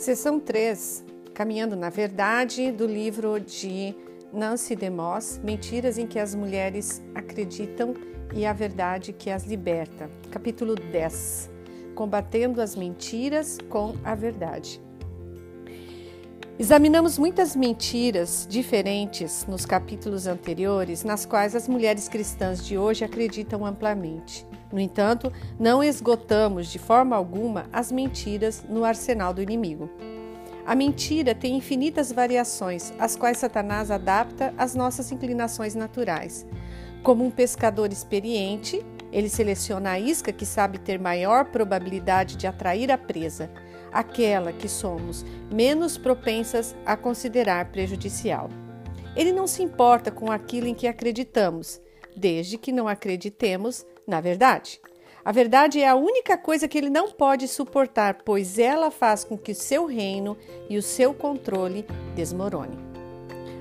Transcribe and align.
Sessão 0.00 0.40
3, 0.40 1.04
Caminhando 1.34 1.76
na 1.76 1.90
Verdade, 1.90 2.72
do 2.72 2.86
livro 2.86 3.38
de 3.38 3.94
Nancy 4.32 4.74
DeMoss, 4.74 5.38
Mentiras 5.44 5.98
em 5.98 6.06
que 6.06 6.18
as 6.18 6.34
mulheres 6.34 7.02
acreditam 7.14 7.92
e 8.32 8.46
a 8.46 8.52
verdade 8.54 9.12
que 9.12 9.28
as 9.28 9.44
liberta. 9.44 10.10
Capítulo 10.30 10.74
10, 10.74 11.50
Combatendo 11.94 12.62
as 12.62 12.74
mentiras 12.74 13.58
com 13.68 13.94
a 14.02 14.14
verdade. 14.14 14.80
Examinamos 16.60 17.16
muitas 17.16 17.56
mentiras 17.56 18.46
diferentes 18.46 19.46
nos 19.46 19.64
capítulos 19.64 20.26
anteriores, 20.26 21.02
nas 21.02 21.24
quais 21.24 21.56
as 21.56 21.66
mulheres 21.66 22.06
cristãs 22.06 22.62
de 22.62 22.76
hoje 22.76 23.02
acreditam 23.02 23.64
amplamente. 23.64 24.46
No 24.70 24.78
entanto, 24.78 25.32
não 25.58 25.82
esgotamos 25.82 26.70
de 26.70 26.78
forma 26.78 27.16
alguma 27.16 27.64
as 27.72 27.90
mentiras 27.90 28.62
no 28.68 28.84
arsenal 28.84 29.32
do 29.32 29.40
inimigo. 29.40 29.88
A 30.66 30.74
mentira 30.74 31.34
tem 31.34 31.56
infinitas 31.56 32.12
variações, 32.12 32.92
as 32.98 33.16
quais 33.16 33.38
Satanás 33.38 33.90
adapta 33.90 34.52
às 34.58 34.74
nossas 34.74 35.10
inclinações 35.10 35.74
naturais. 35.74 36.46
Como 37.02 37.24
um 37.24 37.30
pescador 37.30 37.90
experiente, 37.90 38.84
ele 39.10 39.30
seleciona 39.30 39.92
a 39.92 39.98
isca 39.98 40.30
que 40.30 40.44
sabe 40.44 40.76
ter 40.76 41.00
maior 41.00 41.46
probabilidade 41.46 42.36
de 42.36 42.46
atrair 42.46 42.92
a 42.92 42.98
presa, 42.98 43.50
aquela 43.92 44.52
que 44.52 44.68
somos 44.68 45.24
menos 45.52 45.98
propensas 45.98 46.74
a 46.84 46.96
considerar 46.96 47.70
prejudicial. 47.70 48.48
Ele 49.16 49.32
não 49.32 49.46
se 49.46 49.62
importa 49.62 50.10
com 50.10 50.30
aquilo 50.30 50.66
em 50.66 50.74
que 50.74 50.86
acreditamos, 50.86 51.80
desde 52.16 52.56
que 52.58 52.72
não 52.72 52.86
acreditemos 52.86 53.86
na 54.06 54.20
verdade. 54.20 54.80
A 55.24 55.32
verdade 55.32 55.80
é 55.80 55.88
a 55.88 55.94
única 55.94 56.36
coisa 56.36 56.66
que 56.66 56.78
ele 56.78 56.90
não 56.90 57.10
pode 57.10 57.46
suportar, 57.46 58.22
pois 58.24 58.58
ela 58.58 58.90
faz 58.90 59.22
com 59.22 59.36
que 59.36 59.52
o 59.52 59.54
seu 59.54 59.86
reino 59.86 60.36
e 60.68 60.78
o 60.78 60.82
seu 60.82 61.12
controle 61.12 61.84
desmorone. 62.14 62.89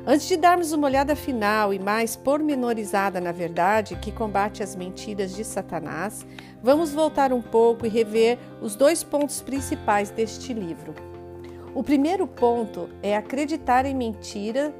Antes 0.07 0.27
de 0.27 0.37
darmos 0.37 0.71
uma 0.71 0.87
olhada 0.87 1.15
final 1.15 1.73
e 1.73 1.79
mais 1.79 2.15
pormenorizada 2.15 3.19
na 3.19 3.31
verdade 3.31 3.97
que 3.97 4.11
combate 4.11 4.63
as 4.63 4.75
mentiras 4.75 5.35
de 5.35 5.43
Satanás, 5.43 6.25
vamos 6.63 6.91
voltar 6.91 7.33
um 7.33 7.41
pouco 7.41 7.85
e 7.85 7.89
rever 7.89 8.37
os 8.61 8.75
dois 8.75 9.03
pontos 9.03 9.41
principais 9.41 10.09
deste 10.09 10.53
livro. 10.53 10.95
O 11.75 11.83
primeiro 11.83 12.25
ponto 12.25 12.89
é 13.03 13.15
acreditar 13.15 13.85
em 13.85 13.93
mentira 13.93 14.73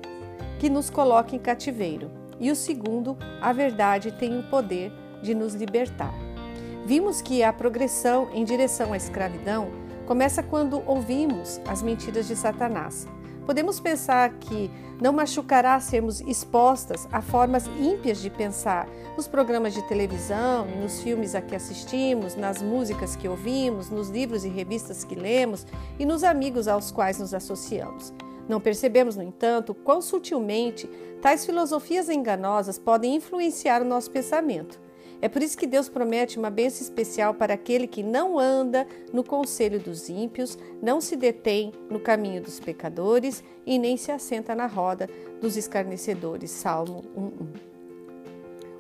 que 0.58 0.70
nos 0.70 0.90
coloca 0.90 1.36
em 1.36 1.40
cativeiro, 1.40 2.10
e 2.40 2.50
o 2.50 2.56
segundo, 2.56 3.18
a 3.42 3.54
verdade 3.54 4.12
tem 4.14 4.40
o 4.40 4.44
poder 4.44 4.92
de 5.22 5.36
nos 5.36 5.54
libertar. 5.54 6.14
Vimos 6.86 7.22
que 7.22 7.44
a 7.44 7.54
progressão 7.54 8.30
em 8.34 8.44
direção 8.44 8.94
à 8.94 8.98
escravidão 8.98 9.70
começa 10.08 10.42
quando 10.42 10.82
ouvimos 10.88 11.62
as 11.68 11.84
mentiras 11.84 12.28
de 12.28 12.36
Satanás. 12.36 13.06
Podemos 13.50 13.80
pensar 13.80 14.30
que 14.38 14.70
não 15.02 15.12
machucará 15.12 15.80
sermos 15.80 16.22
expostas 16.22 17.08
a 17.12 17.20
formas 17.20 17.66
ímpias 17.80 18.22
de 18.22 18.30
pensar 18.30 18.88
nos 19.18 19.28
programas 19.28 19.74
de 19.74 19.82
televisão, 19.88 20.68
nos 20.80 21.02
filmes 21.02 21.34
a 21.34 21.42
que 21.42 21.56
assistimos, 21.56 22.36
nas 22.36 22.62
músicas 22.62 23.16
que 23.16 23.28
ouvimos, 23.28 23.90
nos 23.90 24.10
livros 24.10 24.46
e 24.46 24.50
revistas 24.50 25.04
que 25.04 25.16
lemos 25.16 25.66
e 25.98 26.06
nos 26.06 26.24
amigos 26.24 26.68
aos 26.68 26.92
quais 26.92 27.18
nos 27.18 27.34
associamos. 27.34 28.14
Não 28.48 28.62
percebemos, 28.62 29.16
no 29.16 29.24
entanto, 29.24 29.74
quão 29.74 30.00
sutilmente 30.00 30.88
tais 31.20 31.44
filosofias 31.44 32.08
enganosas 32.08 32.78
podem 32.78 33.16
influenciar 33.16 33.82
o 33.82 33.86
nosso 33.86 34.12
pensamento. 34.12 34.80
É 35.22 35.28
por 35.28 35.44
isso 35.44 35.58
que 35.58 35.68
Deus 35.68 35.90
promete 35.90 36.40
uma 36.40 36.50
bênção 36.50 36.82
especial 36.82 37.34
para 37.34 37.54
aquele 37.54 37.88
que 37.88 38.02
não 38.02 38.40
anda 38.40 38.88
no 39.12 39.24
conselho 39.24 39.80
dos 39.80 40.08
ímpios, 40.08 40.58
não 40.82 41.02
se 41.02 41.16
detém 41.16 41.74
no 41.90 42.00
caminho 42.00 42.42
dos 42.42 42.60
pecadores 42.60 43.44
e 43.66 43.78
nem 43.78 43.98
se 43.98 44.12
assenta 44.12 44.56
na 44.56 44.66
roda 44.66 45.10
dos 45.42 45.58
escarnecedores. 45.58 46.52
Salmo 46.52 47.04
1:1. 47.18 47.70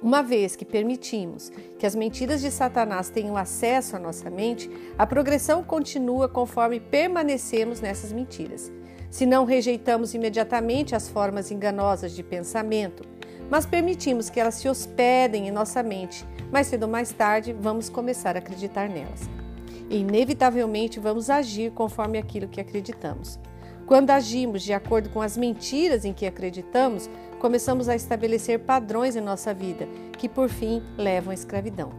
Uma 0.02 0.24
vez 0.24 0.56
que 0.56 0.64
permitimos 0.64 1.52
que 1.78 1.86
as 1.86 1.94
mentiras 1.94 2.40
de 2.40 2.50
Satanás 2.50 3.10
tenham 3.10 3.36
acesso 3.36 3.98
à 3.98 4.00
nossa 4.00 4.30
mente, 4.30 4.72
a 4.98 5.06
progressão 5.06 5.62
continua 5.62 6.30
conforme 6.30 6.80
permanecemos 6.80 7.82
nessas 7.82 8.14
mentiras. 8.14 8.72
Se 9.10 9.26
não 9.26 9.44
rejeitamos 9.44 10.14
imediatamente 10.14 10.96
as 10.96 11.10
formas 11.10 11.52
enganosas 11.52 12.16
de 12.16 12.24
pensamento, 12.24 13.04
mas 13.50 13.66
permitimos 13.66 14.30
que 14.30 14.40
elas 14.40 14.56
se 14.56 14.70
hospedem 14.70 15.48
em 15.48 15.52
nossa 15.52 15.82
mente. 15.82 16.26
Mais 16.52 16.68
cedo 16.68 16.84
ou 16.84 16.90
mais 16.90 17.12
tarde, 17.12 17.54
vamos 17.54 17.90
começar 17.90 18.36
a 18.36 18.40
acreditar 18.40 18.88
nelas. 18.88 19.30
E, 19.90 19.98
inevitavelmente, 19.98 21.00
vamos 21.00 21.30
agir 21.30 21.72
conforme 21.72 22.18
aquilo 22.18 22.48
que 22.48 22.62
acreditamos. 22.62 23.40
Quando 23.86 24.12
agimos 24.12 24.62
de 24.62 24.72
acordo 24.72 25.10
com 25.10 25.22
as 25.22 25.36
mentiras 25.36 26.06
em 26.06 26.14
que 26.14 26.28
acreditamos, 26.28 27.10
começamos 27.40 27.90
a 27.90 27.96
estabelecer 27.96 28.60
padrões 28.60 29.16
em 29.16 29.22
nossa 29.22 29.52
vida, 29.52 29.88
que 30.18 30.30
por 30.30 30.48
fim 30.48 30.84
levam 30.96 31.31
à 31.31 31.34
escravidão. 31.34 31.92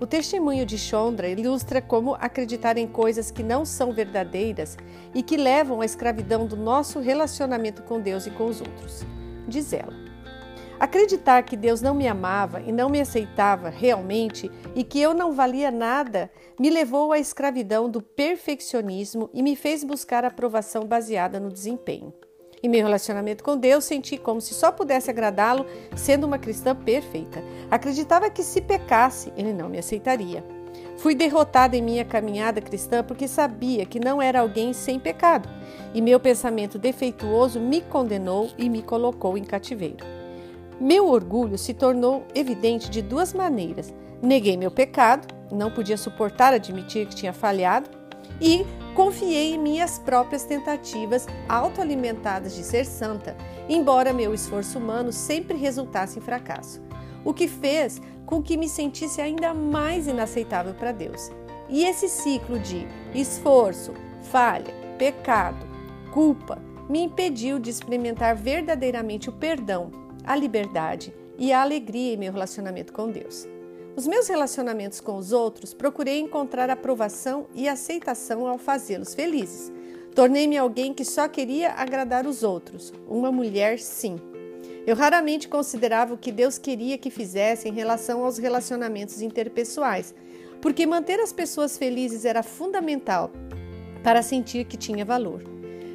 O 0.00 0.06
testemunho 0.06 0.66
de 0.66 0.78
Chondra 0.78 1.28
ilustra 1.28 1.80
como 1.80 2.14
acreditar 2.14 2.76
em 2.76 2.88
coisas 2.88 3.30
que 3.30 3.42
não 3.42 3.64
são 3.64 3.92
verdadeiras 3.92 4.76
e 5.14 5.22
que 5.22 5.36
levam 5.36 5.80
à 5.80 5.84
escravidão 5.84 6.46
do 6.46 6.56
nosso 6.56 6.98
relacionamento 6.98 7.82
com 7.82 8.00
Deus 8.00 8.26
e 8.26 8.30
com 8.30 8.46
os 8.46 8.60
outros. 8.60 9.04
Diz 9.46 9.72
ela: 9.72 10.01
Acreditar 10.82 11.44
que 11.44 11.56
Deus 11.56 11.80
não 11.80 11.94
me 11.94 12.08
amava 12.08 12.60
e 12.60 12.72
não 12.72 12.88
me 12.88 13.00
aceitava 13.00 13.68
realmente 13.68 14.50
e 14.74 14.82
que 14.82 15.00
eu 15.00 15.14
não 15.14 15.30
valia 15.30 15.70
nada 15.70 16.28
me 16.58 16.68
levou 16.68 17.12
à 17.12 17.20
escravidão 17.20 17.88
do 17.88 18.02
perfeccionismo 18.02 19.30
e 19.32 19.44
me 19.44 19.54
fez 19.54 19.84
buscar 19.84 20.24
aprovação 20.24 20.84
baseada 20.84 21.38
no 21.38 21.52
desempenho. 21.52 22.12
Em 22.60 22.68
meu 22.68 22.82
relacionamento 22.82 23.44
com 23.44 23.56
Deus, 23.56 23.84
senti 23.84 24.18
como 24.18 24.40
se 24.40 24.54
só 24.54 24.72
pudesse 24.72 25.08
agradá-lo 25.08 25.66
sendo 25.94 26.26
uma 26.26 26.36
cristã 26.36 26.74
perfeita. 26.74 27.44
Acreditava 27.70 28.28
que 28.28 28.42
se 28.42 28.60
pecasse, 28.60 29.32
ele 29.36 29.52
não 29.52 29.68
me 29.68 29.78
aceitaria. 29.78 30.44
Fui 30.96 31.14
derrotada 31.14 31.76
em 31.76 31.82
minha 31.82 32.04
caminhada 32.04 32.60
cristã 32.60 33.04
porque 33.04 33.28
sabia 33.28 33.86
que 33.86 34.00
não 34.00 34.20
era 34.20 34.40
alguém 34.40 34.72
sem 34.72 34.98
pecado, 34.98 35.48
e 35.94 36.02
meu 36.02 36.18
pensamento 36.18 36.76
defeituoso 36.76 37.60
me 37.60 37.82
condenou 37.82 38.50
e 38.58 38.68
me 38.68 38.82
colocou 38.82 39.38
em 39.38 39.44
cativeiro. 39.44 40.21
Meu 40.82 41.06
orgulho 41.06 41.56
se 41.56 41.72
tornou 41.72 42.26
evidente 42.34 42.90
de 42.90 43.00
duas 43.00 43.32
maneiras. 43.32 43.94
Neguei 44.20 44.56
meu 44.56 44.68
pecado, 44.68 45.32
não 45.48 45.70
podia 45.70 45.96
suportar 45.96 46.52
admitir 46.52 47.06
que 47.06 47.14
tinha 47.14 47.32
falhado, 47.32 47.88
e 48.40 48.66
confiei 48.92 49.54
em 49.54 49.58
minhas 49.58 50.00
próprias 50.00 50.42
tentativas 50.42 51.28
autoalimentadas 51.48 52.56
de 52.56 52.64
ser 52.64 52.84
santa, 52.84 53.36
embora 53.68 54.12
meu 54.12 54.34
esforço 54.34 54.76
humano 54.76 55.12
sempre 55.12 55.56
resultasse 55.56 56.18
em 56.18 56.22
fracasso, 56.22 56.82
o 57.24 57.32
que 57.32 57.46
fez 57.46 58.02
com 58.26 58.42
que 58.42 58.56
me 58.56 58.68
sentisse 58.68 59.20
ainda 59.20 59.54
mais 59.54 60.08
inaceitável 60.08 60.74
para 60.74 60.90
Deus. 60.90 61.30
E 61.68 61.84
esse 61.84 62.08
ciclo 62.08 62.58
de 62.58 62.88
esforço, 63.14 63.94
falha, 64.20 64.74
pecado, 64.98 65.64
culpa 66.12 66.60
me 66.88 67.02
impediu 67.02 67.60
de 67.60 67.70
experimentar 67.70 68.34
verdadeiramente 68.34 69.28
o 69.28 69.32
perdão 69.32 70.01
a 70.24 70.36
liberdade 70.36 71.14
e 71.38 71.52
a 71.52 71.62
alegria 71.62 72.14
em 72.14 72.16
meu 72.16 72.32
relacionamento 72.32 72.92
com 72.92 73.10
Deus. 73.10 73.48
Nos 73.94 74.06
meus 74.06 74.28
relacionamentos 74.28 75.00
com 75.00 75.16
os 75.16 75.32
outros, 75.32 75.74
procurei 75.74 76.18
encontrar 76.18 76.70
aprovação 76.70 77.46
e 77.54 77.68
aceitação 77.68 78.46
ao 78.46 78.56
fazê-los 78.56 79.14
felizes. 79.14 79.70
Tornei-me 80.14 80.56
alguém 80.56 80.94
que 80.94 81.04
só 81.04 81.28
queria 81.28 81.72
agradar 81.72 82.26
os 82.26 82.42
outros, 82.42 82.92
uma 83.06 83.30
mulher 83.30 83.78
sim. 83.78 84.16
Eu 84.86 84.96
raramente 84.96 85.46
considerava 85.46 86.14
o 86.14 86.18
que 86.18 86.32
Deus 86.32 86.58
queria 86.58 86.96
que 86.96 87.10
fizesse 87.10 87.68
em 87.68 87.72
relação 87.72 88.24
aos 88.24 88.38
relacionamentos 88.38 89.20
interpessoais, 89.20 90.14
porque 90.60 90.86
manter 90.86 91.20
as 91.20 91.32
pessoas 91.32 91.76
felizes 91.76 92.24
era 92.24 92.42
fundamental 92.42 93.30
para 94.02 94.22
sentir 94.22 94.64
que 94.64 94.76
tinha 94.76 95.04
valor. 95.04 95.51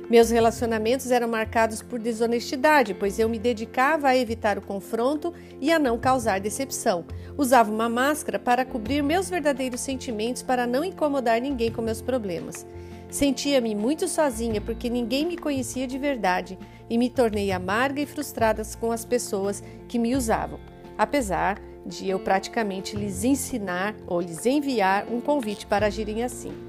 Meus 0.09 0.29
relacionamentos 0.29 1.11
eram 1.11 1.27
marcados 1.27 1.81
por 1.81 1.99
desonestidade, 1.99 2.93
pois 2.93 3.19
eu 3.19 3.27
me 3.27 3.37
dedicava 3.37 4.07
a 4.07 4.17
evitar 4.17 4.57
o 4.57 4.61
confronto 4.61 5.33
e 5.59 5.69
a 5.69 5.77
não 5.77 5.97
causar 5.97 6.39
decepção. 6.39 7.03
Usava 7.37 7.69
uma 7.69 7.89
máscara 7.89 8.39
para 8.39 8.63
cobrir 8.63 9.03
meus 9.03 9.29
verdadeiros 9.29 9.81
sentimentos 9.81 10.41
para 10.41 10.65
não 10.65 10.83
incomodar 10.83 11.41
ninguém 11.41 11.69
com 11.69 11.81
meus 11.81 12.01
problemas. 12.01 12.65
Sentia-me 13.09 13.75
muito 13.75 14.07
sozinha 14.07 14.61
porque 14.61 14.89
ninguém 14.89 15.25
me 15.25 15.37
conhecia 15.37 15.85
de 15.85 15.97
verdade 15.97 16.57
e 16.89 16.97
me 16.97 17.09
tornei 17.09 17.51
amarga 17.51 18.01
e 18.01 18.05
frustrada 18.05 18.61
com 18.79 18.93
as 18.93 19.03
pessoas 19.03 19.61
que 19.89 19.99
me 19.99 20.15
usavam, 20.15 20.59
apesar 20.97 21.59
de 21.85 22.09
eu 22.09 22.19
praticamente 22.19 22.95
lhes 22.95 23.25
ensinar 23.25 23.93
ou 24.05 24.21
lhes 24.21 24.45
enviar 24.45 25.05
um 25.11 25.19
convite 25.19 25.65
para 25.65 25.87
agirem 25.87 26.23
assim. 26.23 26.66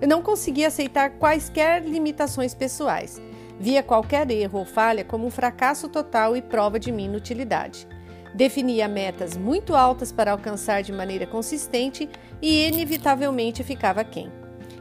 Eu 0.00 0.06
não 0.06 0.22
conseguia 0.22 0.68
aceitar 0.68 1.18
quaisquer 1.18 1.82
limitações 1.82 2.54
pessoais. 2.54 3.20
Via 3.58 3.82
qualquer 3.82 4.30
erro 4.30 4.60
ou 4.60 4.64
falha 4.64 5.04
como 5.04 5.26
um 5.26 5.30
fracasso 5.30 5.88
total 5.88 6.36
e 6.36 6.42
prova 6.42 6.78
de 6.78 6.92
minha 6.92 7.08
inutilidade. 7.08 7.88
Definia 8.34 8.86
metas 8.86 9.36
muito 9.36 9.74
altas 9.74 10.12
para 10.12 10.30
alcançar 10.30 10.82
de 10.82 10.92
maneira 10.92 11.26
consistente 11.26 12.08
e 12.40 12.68
inevitavelmente 12.68 13.64
ficava 13.64 14.04
quem. 14.04 14.30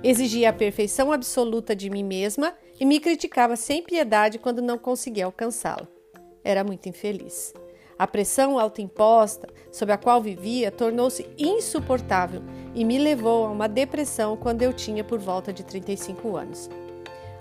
Exigia 0.04 0.52
a 0.52 0.54
perfeição 0.54 1.12
absoluta 1.12 1.76
de 1.76 1.90
mim 1.90 2.04
mesma 2.04 2.54
e 2.80 2.86
me 2.86 3.00
criticava 3.00 3.56
sem 3.56 3.82
piedade 3.82 4.38
quando 4.38 4.62
não 4.62 4.78
conseguia 4.78 5.26
alcançá-la. 5.26 5.88
Era 6.44 6.64
muito 6.64 6.88
infeliz. 6.88 7.54
A 8.00 8.06
pressão 8.06 8.60
autoimposta 8.60 9.50
sob 9.72 9.92
a 9.92 9.98
qual 9.98 10.22
vivia 10.22 10.72
tornou-se 10.72 11.28
insuportável 11.38 12.44
e 12.76 12.86
me 12.86 13.00
levou 13.00 13.46
a 13.46 13.52
uma 13.52 13.68
depressão 13.68 14.38
quando 14.38 14.62
eu 14.62 14.72
tinha 14.72 15.04
por 15.04 15.18
volta 15.18 15.52
de 15.52 15.64
35 15.64 16.38
anos. 16.38 16.70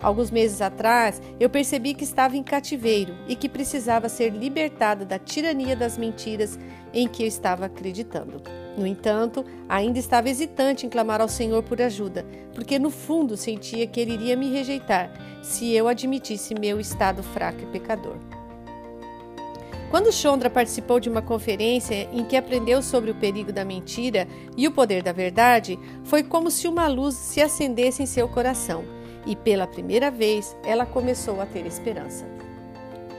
Alguns 0.01 0.31
meses 0.31 0.61
atrás, 0.61 1.21
eu 1.41 1.49
percebi 1.49 1.95
que 1.95 2.05
estava 2.05 2.37
em 2.37 2.43
cativeiro 2.43 3.15
e 3.27 3.35
que 3.35 3.49
precisava 3.49 4.09
ser 4.09 4.31
libertada 4.31 5.05
da 5.05 5.19
tirania 5.19 5.75
das 5.75 5.97
mentiras 5.97 6.59
em 6.93 7.09
que 7.09 7.23
eu 7.23 7.27
estava 7.27 7.67
acreditando. 7.67 8.43
No 8.77 8.87
entanto, 8.87 9.45
ainda 9.69 9.99
estava 9.99 10.29
hesitante 10.29 10.87
em 10.87 10.91
clamar 10.91 11.21
ao 11.21 11.29
Senhor 11.29 11.63
por 11.63 11.81
ajuda, 11.81 12.27
porque 12.55 12.79
no 12.79 12.91
fundo 12.91 13.37
sentia 13.37 13.87
que 13.87 13.99
ele 13.99 14.13
iria 14.13 14.37
me 14.37 14.51
rejeitar 14.51 15.11
se 15.43 15.73
eu 15.73 15.89
admitisse 15.89 16.55
meu 16.55 16.79
estado 16.79 17.23
fraco 17.23 17.63
e 17.63 17.67
pecador. 17.67 18.36
Quando 19.91 20.13
Chandra 20.13 20.51
participou 20.51 20.99
de 20.99 21.09
uma 21.09 21.23
conferência 21.23 22.09
em 22.13 22.25
que 22.25 22.37
aprendeu 22.37 22.83
sobre 22.83 23.11
o 23.11 23.15
perigo 23.15 23.53
da 23.53 23.65
mentira 23.65 24.27
e 24.57 24.67
o 24.67 24.73
poder 24.73 25.03
da 25.03 25.13
verdade, 25.13 25.79
foi 26.05 26.25
como 26.25 26.51
se 26.51 26.67
uma 26.67 26.89
luz 26.89 27.15
se 27.15 27.41
acendesse 27.41 28.03
em 28.03 28.07
seu 28.07 28.29
coração 28.29 28.85
e, 29.25 29.37
pela 29.37 29.67
primeira 29.67 30.11
vez, 30.11 30.57
ela 30.65 30.85
começou 30.85 31.41
a 31.41 31.47
ter 31.47 31.65
esperança. 31.67 32.27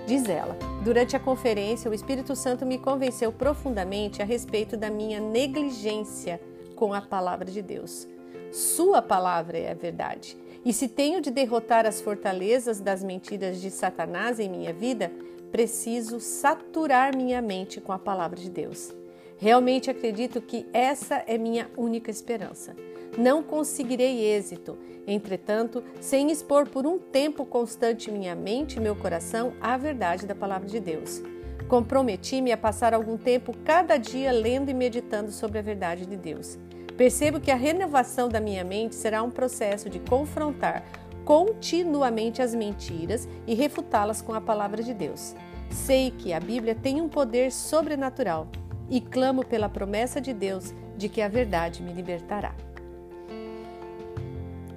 Diz 0.05 0.27
ela: 0.27 0.57
Durante 0.83 1.15
a 1.15 1.19
conferência, 1.19 1.89
o 1.89 1.93
Espírito 1.93 2.35
Santo 2.35 2.65
me 2.65 2.77
convenceu 2.77 3.31
profundamente 3.31 4.21
a 4.21 4.25
respeito 4.25 4.75
da 4.75 4.89
minha 4.89 5.21
negligência 5.21 6.39
com 6.75 6.93
a 6.93 7.01
palavra 7.01 7.49
de 7.49 7.61
Deus. 7.61 8.07
Sua 8.51 9.01
palavra 9.01 9.57
é 9.57 9.71
a 9.71 9.73
verdade. 9.73 10.37
E 10.65 10.73
se 10.73 10.87
tenho 10.87 11.21
de 11.21 11.31
derrotar 11.31 11.85
as 11.85 12.01
fortalezas 12.01 12.79
das 12.79 13.03
mentiras 13.03 13.61
de 13.61 13.69
Satanás 13.69 14.39
em 14.39 14.49
minha 14.49 14.73
vida, 14.73 15.11
preciso 15.57 16.19
saturar 16.19 17.17
minha 17.17 17.41
mente 17.41 17.81
com 17.81 17.91
a 17.91 17.97
palavra 17.97 18.39
de 18.39 18.47
Deus. 18.47 18.93
Realmente 19.39 19.89
acredito 19.89 20.39
que 20.39 20.67
essa 20.71 21.23
é 21.25 21.35
minha 21.35 21.67
única 21.75 22.11
esperança. 22.11 22.75
Não 23.17 23.41
conseguirei 23.41 24.23
êxito, 24.23 24.77
entretanto, 25.07 25.83
sem 25.99 26.29
expor 26.29 26.69
por 26.69 26.85
um 26.85 26.99
tempo 26.99 27.43
constante 27.43 28.11
minha 28.11 28.35
mente 28.35 28.77
e 28.77 28.79
meu 28.79 28.95
coração 28.95 29.51
à 29.59 29.75
verdade 29.77 30.27
da 30.27 30.35
palavra 30.35 30.67
de 30.67 30.79
Deus. 30.79 31.23
Comprometi-me 31.67 32.51
a 32.51 32.57
passar 32.57 32.93
algum 32.93 33.17
tempo 33.17 33.51
cada 33.65 33.97
dia 33.97 34.31
lendo 34.31 34.69
e 34.69 34.75
meditando 34.75 35.31
sobre 35.31 35.57
a 35.57 35.63
verdade 35.63 36.05
de 36.05 36.15
Deus. 36.15 36.55
Percebo 36.95 37.39
que 37.39 37.49
a 37.49 37.55
renovação 37.55 38.29
da 38.29 38.39
minha 38.39 38.63
mente 38.63 38.93
será 38.93 39.23
um 39.23 39.31
processo 39.31 39.89
de 39.89 39.99
confrontar 40.01 40.83
continuamente 41.27 42.41
as 42.41 42.55
mentiras 42.55 43.27
e 43.45 43.53
refutá-las 43.53 44.21
com 44.21 44.33
a 44.33 44.39
palavra 44.39 44.81
de 44.81 44.93
Deus. 44.93 45.35
Sei 45.69 46.09
que 46.09 46.31
a 46.31 46.39
Bíblia 46.39 46.73
tem 46.73 47.01
um 47.01 47.09
poder 47.09 47.51
sobrenatural 47.51 48.47
e 48.89 49.01
clamo 49.01 49.43
pela 49.43 49.67
promessa 49.67 50.21
de 50.21 50.31
Deus 50.31 50.73
de 50.95 51.09
que 51.09 51.21
a 51.21 51.27
verdade 51.27 51.83
me 51.83 51.91
libertará. 51.91 52.55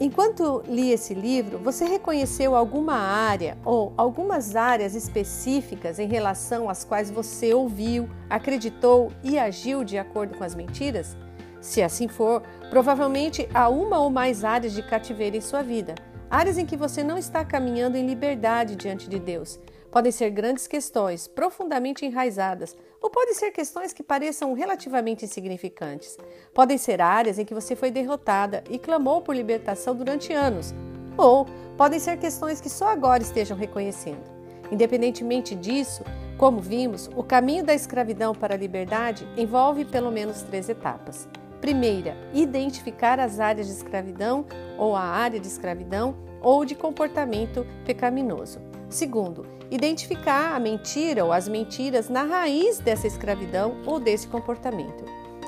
Enquanto 0.00 0.64
li 0.66 0.90
esse 0.90 1.14
livro, 1.14 1.56
você 1.58 1.84
reconheceu 1.84 2.56
alguma 2.56 2.94
área 2.94 3.56
ou 3.64 3.92
algumas 3.96 4.56
áreas 4.56 4.96
específicas 4.96 6.00
em 6.00 6.08
relação 6.08 6.68
às 6.68 6.84
quais 6.84 7.12
você 7.12 7.54
ouviu, 7.54 8.10
acreditou 8.28 9.12
e 9.22 9.38
agiu 9.38 9.84
de 9.84 9.96
acordo 9.98 10.36
com 10.36 10.42
as 10.42 10.56
mentiras? 10.56 11.16
Se 11.60 11.80
assim 11.80 12.08
for, 12.08 12.42
provavelmente 12.70 13.48
há 13.54 13.68
uma 13.68 14.00
ou 14.00 14.10
mais 14.10 14.42
áreas 14.42 14.72
de 14.72 14.82
cativeiro 14.82 15.36
em 15.36 15.40
sua 15.40 15.62
vida 15.62 15.94
áreas 16.30 16.56
em 16.56 16.64
que 16.64 16.76
você 16.76 17.02
não 17.02 17.18
está 17.18 17.44
caminhando 17.44 17.96
em 17.96 18.06
liberdade 18.06 18.76
diante 18.76 19.08
de 19.08 19.18
Deus. 19.18 19.58
Podem 19.90 20.12
ser 20.12 20.30
grandes 20.30 20.68
questões, 20.68 21.26
profundamente 21.26 22.06
enraizadas, 22.06 22.76
ou 23.02 23.10
podem 23.10 23.34
ser 23.34 23.50
questões 23.50 23.92
que 23.92 24.04
pareçam 24.04 24.52
relativamente 24.52 25.24
insignificantes. 25.24 26.16
Podem 26.54 26.78
ser 26.78 27.00
áreas 27.00 27.40
em 27.40 27.44
que 27.44 27.54
você 27.54 27.74
foi 27.74 27.90
derrotada 27.90 28.62
e 28.70 28.78
clamou 28.78 29.20
por 29.20 29.34
libertação 29.34 29.96
durante 29.96 30.32
anos, 30.32 30.72
ou 31.16 31.44
podem 31.76 31.98
ser 31.98 32.18
questões 32.18 32.60
que 32.60 32.70
só 32.70 32.88
agora 32.88 33.22
estejam 33.22 33.56
reconhecendo. 33.56 34.22
Independentemente 34.70 35.56
disso, 35.56 36.04
como 36.38 36.60
vimos, 36.60 37.10
o 37.16 37.24
caminho 37.24 37.64
da 37.64 37.74
escravidão 37.74 38.32
para 38.32 38.54
a 38.54 38.58
liberdade 38.58 39.26
envolve 39.36 39.84
pelo 39.84 40.12
menos 40.12 40.42
três 40.42 40.68
etapas. 40.68 41.28
Primeira, 41.60 42.16
identificar 42.32 43.20
as 43.20 43.38
áreas 43.38 43.66
de 43.66 43.74
escravidão 43.74 44.46
ou 44.78 44.96
a 44.96 45.02
área 45.02 45.38
de 45.38 45.46
escravidão 45.46 46.16
ou 46.40 46.64
de 46.64 46.74
comportamento 46.74 47.66
pecaminoso. 47.84 48.58
Segundo, 48.88 49.46
identificar 49.70 50.54
a 50.54 50.58
mentira 50.58 51.24
ou 51.24 51.32
as 51.32 51.46
mentiras 51.46 52.08
na 52.08 52.22
raiz 52.22 52.78
dessa 52.78 53.06
escravidão 53.06 53.76
ou 53.84 54.00
desse 54.00 54.26
comportamento. 54.26 55.04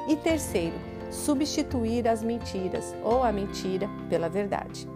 E 0.06 0.14
terceiro, 0.14 0.76
substituir 1.10 2.06
as 2.06 2.22
mentiras 2.22 2.94
ou 3.02 3.22
a 3.22 3.32
mentira 3.32 3.88
pela 4.08 4.28
verdade. 4.28 4.86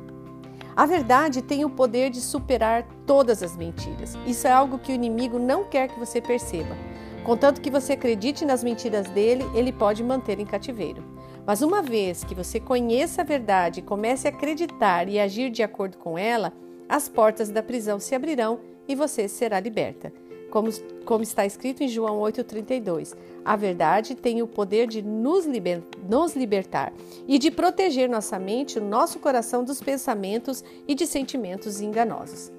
A 0.77 0.85
verdade 0.85 1.41
tem 1.41 1.65
o 1.65 1.71
poder 1.71 2.11
de 2.11 2.21
superar 2.21 2.87
todas 3.07 3.43
as 3.43 3.57
mentiras. 3.57 4.15
Isso 4.27 4.47
é 4.47 4.53
algo 4.53 4.79
que 4.79 4.93
o 4.93 4.95
inimigo 4.95 5.39
não 5.39 5.65
quer 5.65 5.89
que 5.89 5.99
você 5.99 6.21
perceba. 6.21 6.77
Contanto 7.27 7.61
que 7.61 7.73
você 7.73 7.95
acredite 7.95 8.45
nas 8.45 8.63
mentiras 8.63 9.09
dele, 9.09 9.45
ele 9.53 9.73
pode 9.73 10.01
manter 10.05 10.39
em 10.39 10.47
cativeiro. 10.47 11.03
Mas 11.45 11.61
uma 11.61 11.83
vez 11.83 12.23
que 12.23 12.37
você 12.37 12.61
conheça 12.61 13.23
a 13.23 13.25
verdade 13.25 13.81
e 13.81 13.83
comece 13.83 14.29
a 14.29 14.31
acreditar 14.31 15.09
e 15.09 15.19
agir 15.19 15.51
de 15.51 15.61
acordo 15.61 15.99
com 15.99 16.17
ela, 16.17 16.53
as 16.89 17.09
portas 17.09 17.51
da 17.51 17.65
prisão 17.65 17.99
se 17.99 18.15
abrirão 18.15 18.61
e 18.87 18.95
você 18.95 19.27
será 19.27 19.59
liberta. 19.59 20.13
Como, 20.53 20.71
como 21.05 21.25
está 21.25 21.45
escrito 21.45 21.83
em 21.83 21.89
João 21.89 22.21
8,32, 22.21 23.17
a 23.45 23.57
verdade 23.57 24.15
tem 24.15 24.41
o 24.41 24.47
poder 24.47 24.87
de 24.87 25.03
nos, 25.03 25.47
liber, 25.47 25.83
nos 26.09 26.37
libertar 26.37 26.93
e 27.27 27.41
de 27.41 27.51
proteger 27.51 28.09
nossa 28.09 28.39
mente, 28.39 28.79
o 28.79 28.85
nosso 28.85 29.19
coração 29.19 29.65
dos 29.65 29.81
pensamentos 29.81 30.63
e 30.87 30.95
de 30.95 31.05
sentimentos 31.09 31.81
enganosos. 31.81 32.53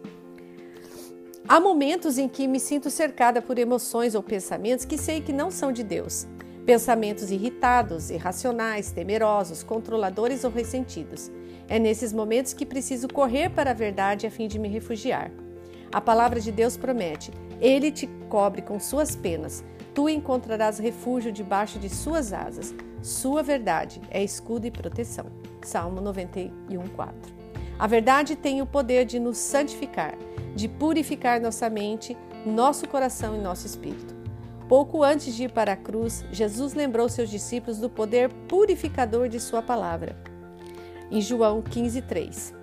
Há 1.50 1.62
momentos 1.62 2.18
em 2.18 2.28
que 2.28 2.46
me 2.46 2.60
sinto 2.60 2.90
cercada 2.90 3.42
por 3.42 3.58
emoções 3.58 4.16
ou 4.16 4.22
pensamentos 4.22 4.84
que 4.84 4.98
sei 4.98 5.22
que 5.22 5.32
não 5.32 5.50
são 5.50 5.72
de 5.72 5.82
Deus. 5.82 6.28
Pensamentos 6.66 7.32
irritados, 7.32 8.10
irracionais, 8.10 8.92
temerosos, 8.92 9.64
controladores 9.64 10.44
ou 10.44 10.52
ressentidos. 10.52 11.32
É 11.70 11.80
nesses 11.80 12.12
momentos 12.12 12.52
que 12.52 12.66
preciso 12.66 13.08
correr 13.08 13.50
para 13.50 13.72
a 13.72 13.74
verdade 13.74 14.28
a 14.28 14.32
fim 14.32 14.50
de 14.50 14.60
me 14.60 14.68
refugiar. 14.68 15.32
A 15.90 16.02
palavra 16.02 16.42
de 16.42 16.52
Deus 16.52 16.76
promete: 16.76 17.32
Ele 17.62 17.94
te 17.94 18.08
cobre 18.28 18.62
com 18.62 18.78
suas 18.78 19.16
penas, 19.16 19.64
tu 19.94 20.10
encontrarás 20.10 20.80
refúgio 20.80 21.32
debaixo 21.32 21.80
de 21.80 21.88
suas 21.88 22.34
asas. 22.34 22.76
Sua 23.02 23.42
verdade 23.42 24.02
é 24.12 24.22
escudo 24.22 24.68
e 24.68 24.72
proteção. 24.72 25.28
Salmo 25.64 26.02
91, 26.02 26.88
4. 26.88 27.47
A 27.80 27.88
verdade 27.88 28.36
tem 28.36 28.62
o 28.62 28.66
poder 28.66 29.06
de 29.06 29.20
nos 29.20 29.38
santificar 29.38 30.16
de 30.58 30.68
purificar 30.68 31.40
nossa 31.40 31.70
mente, 31.70 32.18
nosso 32.44 32.88
coração 32.88 33.36
e 33.36 33.40
nosso 33.40 33.68
espírito. 33.68 34.16
Pouco 34.68 35.04
antes 35.04 35.36
de 35.36 35.44
ir 35.44 35.52
para 35.52 35.74
a 35.74 35.78
cruz, 35.78 36.26
Jesus 36.32 36.74
lembrou 36.74 37.08
seus 37.08 37.30
discípulos 37.30 37.78
do 37.78 37.90
poder 37.90 38.30
purificador 38.50 39.30
de 39.30 39.40
Sua 39.40 39.62
palavra. 39.62 40.18
Em 41.12 41.22
João 41.22 41.62
15,3. 41.62 42.54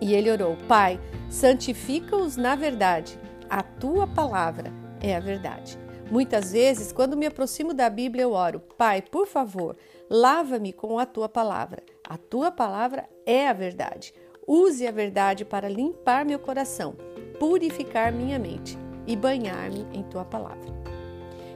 E 0.00 0.12
ele 0.12 0.30
orou: 0.30 0.58
Pai, 0.68 1.00
santifica-os 1.30 2.36
na 2.36 2.56
verdade, 2.56 3.18
a 3.48 3.62
tua 3.62 4.06
palavra 4.06 4.70
é 5.00 5.16
a 5.16 5.20
verdade. 5.20 5.78
Muitas 6.10 6.52
vezes, 6.52 6.92
quando 6.92 7.16
me 7.16 7.24
aproximo 7.24 7.72
da 7.72 7.88
Bíblia, 7.88 8.24
eu 8.24 8.32
oro: 8.32 8.60
Pai, 8.76 9.00
por 9.00 9.26
favor, 9.26 9.76
lava-me 10.10 10.72
com 10.72 10.98
a 10.98 11.06
tua 11.06 11.28
palavra. 11.28 11.82
A 12.06 12.18
tua 12.18 12.50
palavra 12.50 13.08
é 13.24 13.48
a 13.48 13.52
verdade. 13.52 14.12
Use 14.46 14.86
a 14.86 14.90
verdade 14.90 15.44
para 15.44 15.68
limpar 15.68 16.24
meu 16.24 16.38
coração 16.38 16.96
purificar 17.42 18.12
minha 18.12 18.38
mente 18.38 18.78
e 19.04 19.16
banhar-me 19.16 19.84
em 19.92 20.04
tua 20.04 20.24
palavra. 20.24 20.72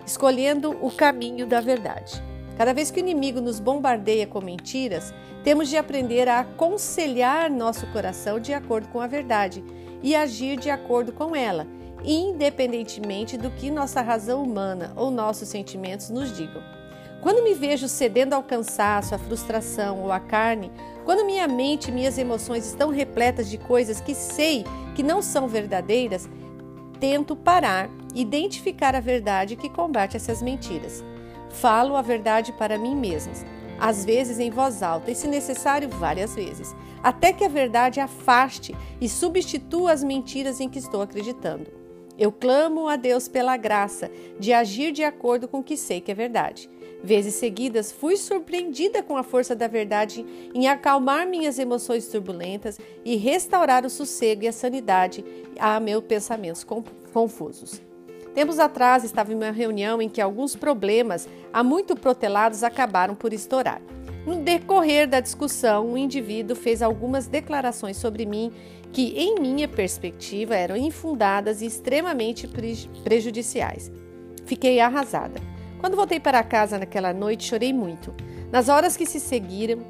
Escolhendo 0.04 0.72
o 0.84 0.90
caminho 0.90 1.46
da 1.46 1.60
verdade. 1.60 2.20
Cada 2.58 2.74
vez 2.74 2.90
que 2.90 2.98
o 2.98 3.00
inimigo 3.00 3.40
nos 3.40 3.60
bombardeia 3.60 4.26
com 4.26 4.40
mentiras, 4.40 5.14
temos 5.44 5.68
de 5.68 5.76
aprender 5.76 6.28
a 6.28 6.40
aconselhar 6.40 7.48
nosso 7.48 7.86
coração 7.92 8.40
de 8.40 8.52
acordo 8.52 8.88
com 8.88 9.00
a 9.00 9.06
verdade 9.06 9.64
e 10.02 10.16
agir 10.16 10.58
de 10.58 10.70
acordo 10.70 11.12
com 11.12 11.36
ela, 11.36 11.68
independentemente 12.02 13.36
do 13.36 13.52
que 13.52 13.70
nossa 13.70 14.00
razão 14.00 14.42
humana 14.42 14.92
ou 14.96 15.08
nossos 15.08 15.48
sentimentos 15.48 16.10
nos 16.10 16.36
digam. 16.36 16.62
Quando 17.22 17.44
me 17.44 17.54
vejo 17.54 17.86
cedendo 17.86 18.32
ao 18.32 18.42
cansaço, 18.42 19.14
à 19.14 19.18
frustração 19.18 20.02
ou 20.02 20.10
à 20.10 20.18
carne, 20.18 20.72
quando 21.06 21.24
minha 21.24 21.46
mente 21.46 21.88
e 21.88 21.92
minhas 21.92 22.18
emoções 22.18 22.66
estão 22.66 22.90
repletas 22.90 23.48
de 23.48 23.56
coisas 23.56 24.00
que 24.00 24.12
sei 24.12 24.64
que 24.94 25.04
não 25.04 25.22
são 25.22 25.46
verdadeiras, 25.46 26.28
tento 26.98 27.36
parar, 27.36 27.88
identificar 28.12 28.94
a 28.96 29.00
verdade 29.00 29.54
que 29.54 29.68
combate 29.68 30.16
essas 30.16 30.42
mentiras. 30.42 31.04
Falo 31.48 31.94
a 31.94 32.02
verdade 32.02 32.52
para 32.52 32.76
mim 32.76 32.96
mesma. 32.96 33.32
às 33.78 34.04
vezes 34.04 34.38
em 34.38 34.50
voz 34.50 34.82
alta 34.82 35.10
e, 35.10 35.14
se 35.14 35.28
necessário, 35.28 35.88
várias 35.88 36.34
vezes, 36.34 36.74
até 37.02 37.32
que 37.32 37.44
a 37.44 37.48
verdade 37.48 38.00
afaste 38.00 38.74
e 39.00 39.08
substitua 39.08 39.92
as 39.92 40.02
mentiras 40.02 40.60
em 40.60 40.68
que 40.68 40.78
estou 40.78 41.02
acreditando. 41.02 41.85
Eu 42.18 42.32
clamo 42.32 42.88
a 42.88 42.96
Deus 42.96 43.28
pela 43.28 43.56
graça 43.56 44.10
de 44.38 44.52
agir 44.52 44.92
de 44.92 45.04
acordo 45.04 45.46
com 45.46 45.58
o 45.58 45.62
que 45.62 45.76
sei 45.76 46.00
que 46.00 46.10
é 46.10 46.14
verdade. 46.14 46.70
Vezes 47.02 47.34
seguidas 47.34 47.92
fui 47.92 48.16
surpreendida 48.16 49.02
com 49.02 49.16
a 49.16 49.22
força 49.22 49.54
da 49.54 49.68
verdade 49.68 50.24
em 50.54 50.66
acalmar 50.66 51.26
minhas 51.26 51.58
emoções 51.58 52.08
turbulentas 52.08 52.80
e 53.04 53.16
restaurar 53.16 53.84
o 53.84 53.90
sossego 53.90 54.44
e 54.44 54.48
a 54.48 54.52
sanidade 54.52 55.24
a 55.58 55.78
meus 55.78 56.04
pensamentos 56.04 56.64
confusos. 57.12 57.82
Tempos 58.34 58.58
atrás 58.58 59.04
estava 59.04 59.32
em 59.32 59.36
uma 59.36 59.50
reunião 59.50 60.00
em 60.00 60.08
que 60.08 60.20
alguns 60.20 60.56
problemas, 60.56 61.28
há 61.52 61.62
muito 61.62 61.94
protelados, 61.96 62.62
acabaram 62.62 63.14
por 63.14 63.32
estourar. 63.32 63.80
No 64.26 64.36
decorrer 64.36 65.08
da 65.08 65.20
discussão, 65.20 65.86
um 65.86 65.96
indivíduo 65.96 66.56
fez 66.56 66.82
algumas 66.82 67.28
declarações 67.28 67.96
sobre 67.96 68.26
mim 68.26 68.52
que, 68.96 69.12
em 69.14 69.38
minha 69.38 69.68
perspectiva, 69.68 70.56
eram 70.56 70.74
infundadas 70.74 71.60
e 71.60 71.66
extremamente 71.66 72.48
prejudiciais. 73.04 73.92
Fiquei 74.46 74.80
arrasada. 74.80 75.38
Quando 75.78 75.96
voltei 75.96 76.18
para 76.18 76.42
casa 76.42 76.78
naquela 76.78 77.12
noite, 77.12 77.44
chorei 77.44 77.74
muito. 77.74 78.14
Nas 78.50 78.70
horas 78.70 78.96
que 78.96 79.04
se 79.04 79.20
seguiram, 79.20 79.80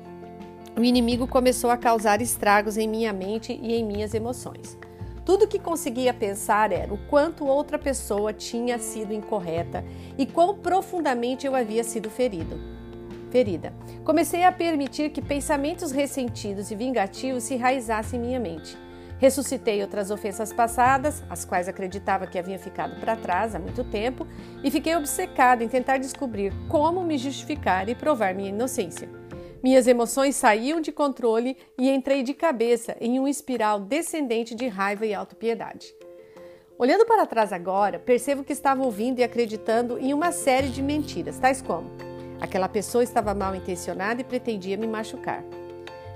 o 0.77 0.83
inimigo 0.83 1.29
começou 1.29 1.71
a 1.71 1.77
causar 1.77 2.21
estragos 2.21 2.77
em 2.77 2.89
minha 2.89 3.13
mente 3.13 3.57
e 3.63 3.77
em 3.77 3.85
minhas 3.85 4.13
emoções. 4.13 4.77
Tudo 5.25 5.47
que 5.47 5.61
conseguia 5.61 6.13
pensar 6.13 6.73
era 6.73 6.93
o 6.93 6.99
quanto 7.07 7.47
outra 7.47 7.79
pessoa 7.79 8.33
tinha 8.33 8.77
sido 8.77 9.15
incorreta 9.15 9.85
e 10.19 10.27
quão 10.27 10.59
profundamente 10.59 11.47
eu 11.47 11.55
havia 11.55 11.85
sido 11.85 12.11
ferido. 12.11 12.59
Ferida. 13.31 13.73
Comecei 14.05 14.43
a 14.43 14.51
permitir 14.51 15.11
que 15.11 15.23
pensamentos 15.23 15.93
ressentidos 15.93 16.73
e 16.73 16.75
vingativos 16.75 17.45
se 17.45 17.55
enraizassem 17.55 18.19
em 18.19 18.23
minha 18.25 18.41
mente. 18.41 18.77
Ressuscitei 19.18 19.80
outras 19.80 20.11
ofensas 20.11 20.52
passadas, 20.52 21.23
as 21.30 21.44
quais 21.44 21.68
acreditava 21.68 22.26
que 22.26 22.38
haviam 22.38 22.58
ficado 22.58 23.00
para 23.00 23.16
trás 23.16 23.54
há 23.54 23.58
muito 23.58 23.82
tempo, 23.82 24.26
e 24.62 24.70
fiquei 24.70 24.94
obcecado 24.94 25.62
em 25.62 25.68
tentar 25.68 25.99
descobrir 25.99 26.52
como 26.68 27.02
me 27.02 27.16
justificar 27.16 27.88
e 27.88 27.94
provar 27.94 28.35
minha 28.35 28.50
inocência. 28.50 29.08
Minhas 29.62 29.87
emoções 29.87 30.37
saíam 30.37 30.80
de 30.80 30.92
controle 30.92 31.56
e 31.78 31.90
entrei 31.90 32.23
de 32.23 32.35
cabeça 32.35 32.94
em 33.00 33.18
um 33.18 33.26
espiral 33.26 33.80
descendente 33.80 34.54
de 34.54 34.68
raiva 34.68 35.06
e 35.06 35.14
autopiedade. 35.14 35.94
Olhando 36.78 37.06
para 37.06 37.25
trás 37.25 37.54
agora, 37.54 37.99
percebo 37.99 38.44
que 38.44 38.52
estava 38.52 38.85
ouvindo 38.85 39.18
e 39.18 39.25
acreditando 39.25 39.99
em 39.99 40.12
uma 40.12 40.30
série 40.30 40.68
de 40.68 40.82
mentiras, 40.82 41.38
tais 41.38 41.62
como: 41.62 41.90
aquela 42.38 42.68
pessoa 42.68 43.02
estava 43.02 43.35
mal 43.35 43.54
intencionada 43.54 44.20
e 44.20 44.25
pretendia 44.25 44.76
me 44.76 44.87
machucar. 44.87 45.42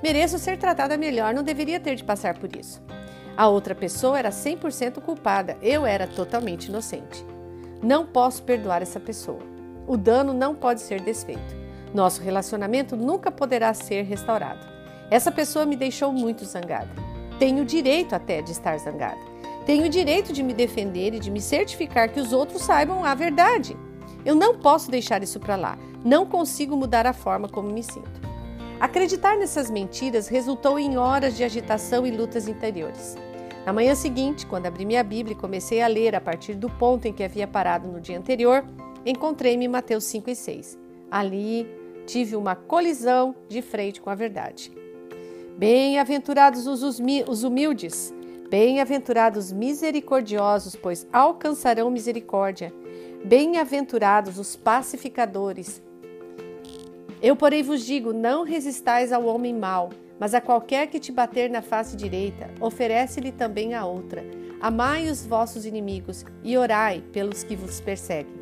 Mereço 0.03 0.39
ser 0.39 0.57
tratada 0.59 0.97
melhor, 0.97 1.35
não 1.35 1.43
deveria 1.43 1.79
ter 1.79 1.95
de 1.95 2.05
passar 2.05 2.39
por 2.39 2.55
isso. 2.57 2.83
A 3.37 3.49
outra 3.49 3.75
pessoa 3.75 4.19
era 4.19 4.31
100% 4.31 5.01
culpada, 5.01 5.57
eu 5.63 5.85
era 5.85 6.07
totalmente 6.07 6.67
inocente. 6.67 7.25
Não 7.83 8.07
posso 8.07 8.43
perdoar 8.43 8.83
essa 8.83 9.01
pessoa. 9.01 9.41
O 9.87 9.97
dano 9.97 10.33
não 10.33 10.55
pode 10.55 10.81
ser 10.81 11.01
desfeito. 11.01 11.57
Nosso 11.95 12.23
relacionamento 12.23 12.97
nunca 12.97 13.31
poderá 13.31 13.75
ser 13.75 14.03
restaurado. 14.03 14.67
Essa 15.11 15.33
pessoa 15.33 15.67
me 15.67 15.77
deixou 15.77 16.13
muito 16.13 16.45
zangada. 16.45 16.91
Tenho 17.39 17.65
direito 17.65 18.15
até 18.15 18.41
de 18.43 18.53
estar 18.53 18.79
zangada. 18.79 19.19
Tenho 19.67 19.87
o 19.87 19.89
direito 19.89 20.33
de 20.33 20.43
me 20.43 20.53
defender 20.53 21.15
e 21.15 21.19
de 21.19 21.31
me 21.31 21.41
certificar 21.41 22.11
que 22.11 22.21
os 22.21 22.33
outros 22.33 22.63
saibam 22.63 23.05
a 23.05 23.15
verdade. 23.15 23.77
Eu 24.25 24.35
não 24.35 24.59
posso 24.59 24.91
deixar 24.91 25.23
isso 25.23 25.41
para 25.41 25.57
lá. 25.57 25.79
Não 26.05 26.27
consigo 26.27 26.77
mudar 26.77 27.07
a 27.07 27.13
forma 27.13 27.49
como 27.49 27.71
me 27.71 27.83
sinto. 27.83 28.20
Acreditar 28.81 29.37
nessas 29.37 29.71
mentiras 29.71 30.27
resultou 30.27 30.79
em 30.79 30.97
horas 30.97 31.37
de 31.37 31.45
agitação 31.45 32.07
e 32.07 32.11
lutas 32.11 32.49
interiores. 32.49 33.15
Na 33.67 33.75
manhã 33.75 33.95
seguinte, 33.95 34.47
quando 34.47 34.65
abri 34.65 34.87
minha 34.87 35.05
Bíblia 35.05 35.37
e 35.37 35.39
comecei 35.39 35.83
a 35.83 35.87
ler 35.87 36.15
a 36.15 36.21
partir 36.21 36.55
do 36.55 36.71
ponto 36.71 37.07
em 37.07 37.13
que 37.13 37.23
havia 37.23 37.47
parado 37.47 37.87
no 37.87 38.01
dia 38.01 38.19
anterior, 38.19 38.65
encontrei-me 39.05 39.67
em 39.67 39.69
Mateus 39.69 40.05
5 40.05 40.31
e 40.31 40.35
6. 40.35 40.79
Ali 41.11 41.69
tive 42.07 42.35
uma 42.37 42.57
colisão 42.57 43.35
de 43.51 43.61
frente 43.61 44.01
com 44.01 44.09
a 44.09 44.15
verdade. 44.15 44.73
Bem-aventurados 45.59 46.67
os 46.67 47.45
humildes, 47.45 48.15
bem-aventurados 48.49 49.53
misericordiosos, 49.53 50.75
pois 50.75 51.07
alcançarão 51.13 51.91
misericórdia. 51.91 52.73
Bem-aventurados 53.23 54.39
os 54.39 54.57
pacificadores. 54.57 55.83
Eu, 57.23 57.37
porém, 57.37 57.63
vos 57.63 57.85
digo: 57.85 58.13
não 58.13 58.45
resistais 58.45 59.13
ao 59.13 59.27
homem 59.27 59.55
mau, 59.55 59.91
mas 60.19 60.35
a 60.35 60.41
qualquer 60.41 60.87
que 60.87 61.01
te 61.01 61.13
bater 61.13 61.51
na 61.51 61.63
face 61.63 61.97
direita, 61.97 62.51
oferece-lhe 62.61 63.33
também 63.33 63.75
a 63.75 63.85
outra. 63.85 64.25
Amai 64.61 65.09
os 65.09 65.27
vossos 65.27 65.65
inimigos 65.65 66.25
e 66.43 66.57
orai 66.57 67.03
pelos 67.13 67.43
que 67.43 67.57
vos 67.57 67.81
perseguem. 67.81 68.39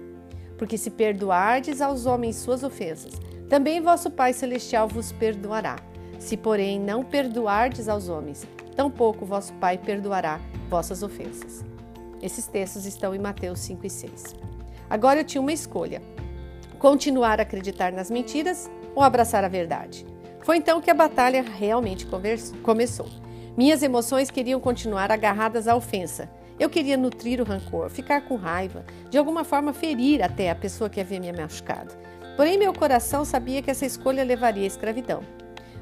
Porque 0.57 0.77
se 0.77 0.91
perdoardes 0.91 1.81
aos 1.81 2.07
homens 2.07 2.37
suas 2.37 2.65
ofensas, 2.65 3.13
também 3.49 3.81
vosso 3.81 4.11
Pai 4.11 4.33
Celestial 4.33 4.89
vos 4.89 5.13
perdoará. 5.13 5.77
Se, 6.19 6.37
porém, 6.37 6.81
não 6.81 7.05
perdoardes 7.05 7.89
aos 7.89 8.09
homens, 8.09 8.47
tampouco 8.75 9.25
vosso 9.25 9.53
Pai 9.55 9.79
perdoará 9.79 10.41
vossas 10.69 11.03
ofensas. 11.03 11.65
Esses 12.21 12.47
textos 12.49 12.85
estão 12.85 13.15
em 13.15 13.19
Mateus 13.19 13.61
5 13.61 13.87
e 13.87 13.91
6. 13.91 14.35
Agora 14.91 15.21
eu 15.21 15.25
tinha 15.25 15.41
uma 15.41 15.53
escolha: 15.53 16.03
continuar 16.79 17.41
a 17.41 17.43
acreditar 17.43 17.93
nas 17.93 18.11
mentiras 18.11 18.71
ou 18.95 19.03
abraçar 19.03 19.45
a 19.45 19.49
verdade. 19.49 20.07
Foi 20.43 20.57
então 20.57 20.81
que 20.81 20.91
a 20.91 20.95
batalha 20.95 21.43
realmente 21.43 22.07
começou. 22.63 23.09
Minhas 23.57 23.83
emoções 23.83 24.31
queriam 24.31 24.61
continuar 24.61 25.11
agarradas 25.11 25.67
à 25.67 25.75
ofensa. 25.75 26.31
Eu 26.59 26.71
queria 26.71 26.97
nutrir 26.97 27.41
o 27.41 27.45
rancor, 27.45 27.91
ficar 27.91 28.23
com 28.23 28.37
raiva, 28.37 28.85
de 29.11 29.19
alguma 29.19 29.45
forma 29.45 29.73
ferir 29.73 30.23
até 30.23 30.51
a 30.51 30.55
pessoa 30.55 30.89
que 30.89 31.01
havia 31.01 31.21
me 31.21 31.33
machucado. 31.33 31.95
Porém, 32.37 32.57
meu 32.57 32.73
coração 32.73 33.25
sabia 33.25 33.61
que 33.61 33.71
essa 33.71 33.85
escolha 33.85 34.25
levaria 34.25 34.65
à 34.65 34.67
escravidão. 34.67 35.23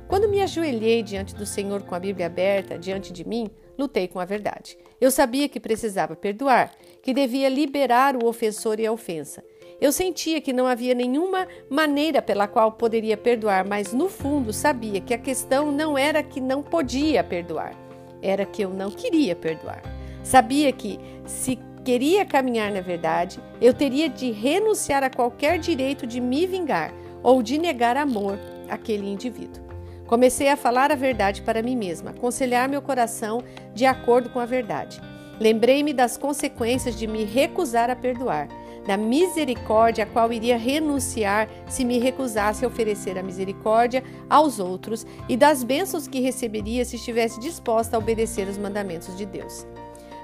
Quando 0.08 0.28
me 0.28 0.40
ajoelhei 0.40 1.02
diante 1.02 1.34
do 1.34 1.44
Senhor 1.44 1.82
com 1.82 1.94
a 1.94 2.00
Bíblia 2.00 2.26
aberta 2.26 2.78
diante 2.78 3.12
de 3.12 3.26
mim, 3.26 3.50
lutei 3.78 4.08
com 4.08 4.20
a 4.20 4.24
verdade. 4.24 4.78
Eu 5.00 5.10
sabia 5.10 5.48
que 5.48 5.60
precisava 5.60 6.16
perdoar, 6.16 6.72
que 7.02 7.12
devia 7.12 7.48
liberar 7.48 8.16
o 8.16 8.26
ofensor 8.26 8.80
e 8.80 8.86
a 8.86 8.92
ofensa. 8.92 9.42
Eu 9.78 9.92
sentia 9.92 10.40
que 10.40 10.54
não 10.54 10.66
havia 10.66 10.94
nenhuma 10.94 11.46
maneira 11.68 12.22
pela 12.22 12.48
qual 12.48 12.72
poderia 12.72 13.16
perdoar, 13.16 13.66
mas 13.66 13.92
no 13.92 14.08
fundo 14.08 14.52
sabia 14.52 15.00
que 15.00 15.12
a 15.12 15.18
questão 15.18 15.70
não 15.70 15.98
era 15.98 16.22
que 16.22 16.40
não 16.40 16.62
podia 16.62 17.22
perdoar, 17.22 17.74
era 18.22 18.46
que 18.46 18.62
eu 18.62 18.70
não 18.70 18.90
queria 18.90 19.36
perdoar. 19.36 19.82
Sabia 20.22 20.72
que 20.72 20.98
se 21.26 21.58
queria 21.84 22.24
caminhar 22.24 22.72
na 22.72 22.80
verdade, 22.80 23.38
eu 23.60 23.74
teria 23.74 24.08
de 24.08 24.30
renunciar 24.32 25.04
a 25.04 25.10
qualquer 25.10 25.58
direito 25.58 26.06
de 26.06 26.20
me 26.20 26.46
vingar 26.46 26.92
ou 27.22 27.42
de 27.42 27.58
negar 27.58 27.98
amor 27.98 28.38
àquele 28.70 29.06
indivíduo. 29.08 29.62
Comecei 30.06 30.48
a 30.48 30.56
falar 30.56 30.90
a 30.90 30.96
verdade 30.96 31.42
para 31.42 31.62
mim 31.62 31.76
mesma, 31.76 32.10
aconselhar 32.10 32.68
meu 32.68 32.80
coração 32.80 33.42
de 33.74 33.84
acordo 33.84 34.30
com 34.30 34.40
a 34.40 34.46
verdade. 34.46 35.00
Lembrei-me 35.38 35.92
das 35.92 36.16
consequências 36.16 36.96
de 36.96 37.06
me 37.06 37.24
recusar 37.24 37.90
a 37.90 37.96
perdoar, 37.96 38.48
da 38.86 38.96
misericórdia 38.96 40.04
a 40.04 40.06
qual 40.06 40.32
iria 40.32 40.56
renunciar 40.56 41.48
se 41.68 41.84
me 41.84 41.98
recusasse 41.98 42.64
a 42.64 42.68
oferecer 42.68 43.18
a 43.18 43.22
misericórdia 43.22 44.04
aos 44.30 44.58
outros 44.58 45.06
e 45.28 45.36
das 45.36 45.64
bênçãos 45.64 46.06
que 46.06 46.20
receberia 46.20 46.84
se 46.84 46.96
estivesse 46.96 47.40
disposta 47.40 47.96
a 47.96 47.98
obedecer 47.98 48.48
os 48.48 48.58
mandamentos 48.58 49.16
de 49.16 49.26
Deus. 49.26 49.66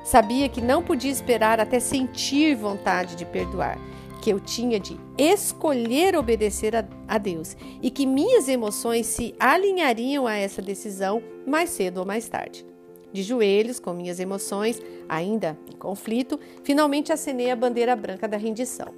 Sabia 0.05 0.49
que 0.49 0.61
não 0.61 0.83
podia 0.83 1.11
esperar 1.11 1.61
até 1.61 1.79
sentir 1.79 2.57
vontade 2.57 3.15
de 3.15 3.25
perdoar, 3.25 3.79
que 4.21 4.31
eu 4.31 4.41
tinha 4.41 4.79
de 4.79 4.99
escolher 5.17 6.17
obedecer 6.17 6.75
a, 6.75 6.85
a, 7.07 7.19
Deus 7.19 7.57
e 7.81 7.91
que 7.91 8.07
minhas 8.07 8.49
emoções 8.49 9.07
se 9.07 9.35
alinhariam 9.39 10.27
a 10.27 10.35
essa 10.35 10.61
decisão 10.61 11.23
mais 11.47 11.71
cedo 11.71 11.99
ou 11.99 12.07
mais 12.07 12.29
tarde. 12.29 12.72
De 13.13 13.23
joelhos, 13.23 13.79
com 13.79 13.93
minhas 13.93 14.19
emoções 14.19 14.81
ainda 15.09 15.59
em 15.73 15.77
conflito, 15.77 16.41
finalmente 16.63 17.13
acenei 17.13 17.51
a 17.51 17.57
bandeira 17.57 17.95
branca 17.95 18.27
da 18.27 18.37
rendição. 18.37 18.89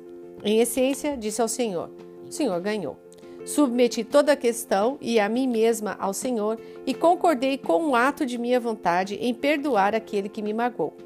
Em 0.43 0.61
essência, 0.61 1.17
disse 1.17 1.43
ao 1.43 1.49
Senhor: 1.49 1.91
O 2.29 2.33
Senhor 2.33 2.61
ganhou. 2.61 2.97
Submeti 3.45 4.03
toda 4.05 4.33
a 4.33 4.37
questão 4.37 4.97
e 5.01 5.21
a 5.21 5.29
mim 5.29 5.47
mesma 5.47 5.97
ao 5.99 6.15
Senhor 6.15 6.59
e 6.87 6.95
concordei 6.95 7.59
com 7.59 7.89
o 7.89 7.95
ato 7.95 8.25
de 8.25 8.39
minha 8.39 8.59
vontade 8.59 9.17
em 9.17 9.35
perdoar 9.35 9.95
aquele 9.95 10.31
que 10.31 10.41
me 10.41 10.55
magoou. 10.55 10.97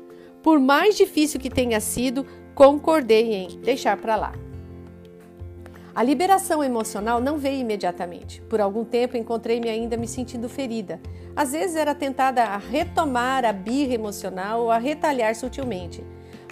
Por 0.41 0.61
mais 0.61 0.97
difícil 0.97 1.41
que 1.41 1.51
tenha 1.51 1.81
sido, 1.81 2.25
concordei 2.55 3.35
em 3.35 3.61
deixar 3.61 3.97
para 3.97 4.15
lá. 4.15 4.48
A 5.99 6.03
liberação 6.05 6.63
emocional 6.63 7.21
não 7.21 7.39
veio 7.39 7.59
imediatamente. 7.59 8.41
Por 8.43 8.61
algum 8.61 8.85
tempo 8.85 9.17
encontrei-me 9.17 9.69
ainda 9.69 9.97
me 9.97 10.07
sentindo 10.07 10.49
ferida. 10.49 11.01
Às 11.35 11.51
vezes 11.51 11.75
era 11.75 11.93
tentada 11.93 12.45
a 12.45 12.57
retomar 12.57 13.45
a 13.45 13.53
birra 13.53 13.95
emocional 13.95 14.61
ou 14.61 14.71
a 14.71 14.79
retalhar 14.79 15.35
sutilmente. 15.35 16.05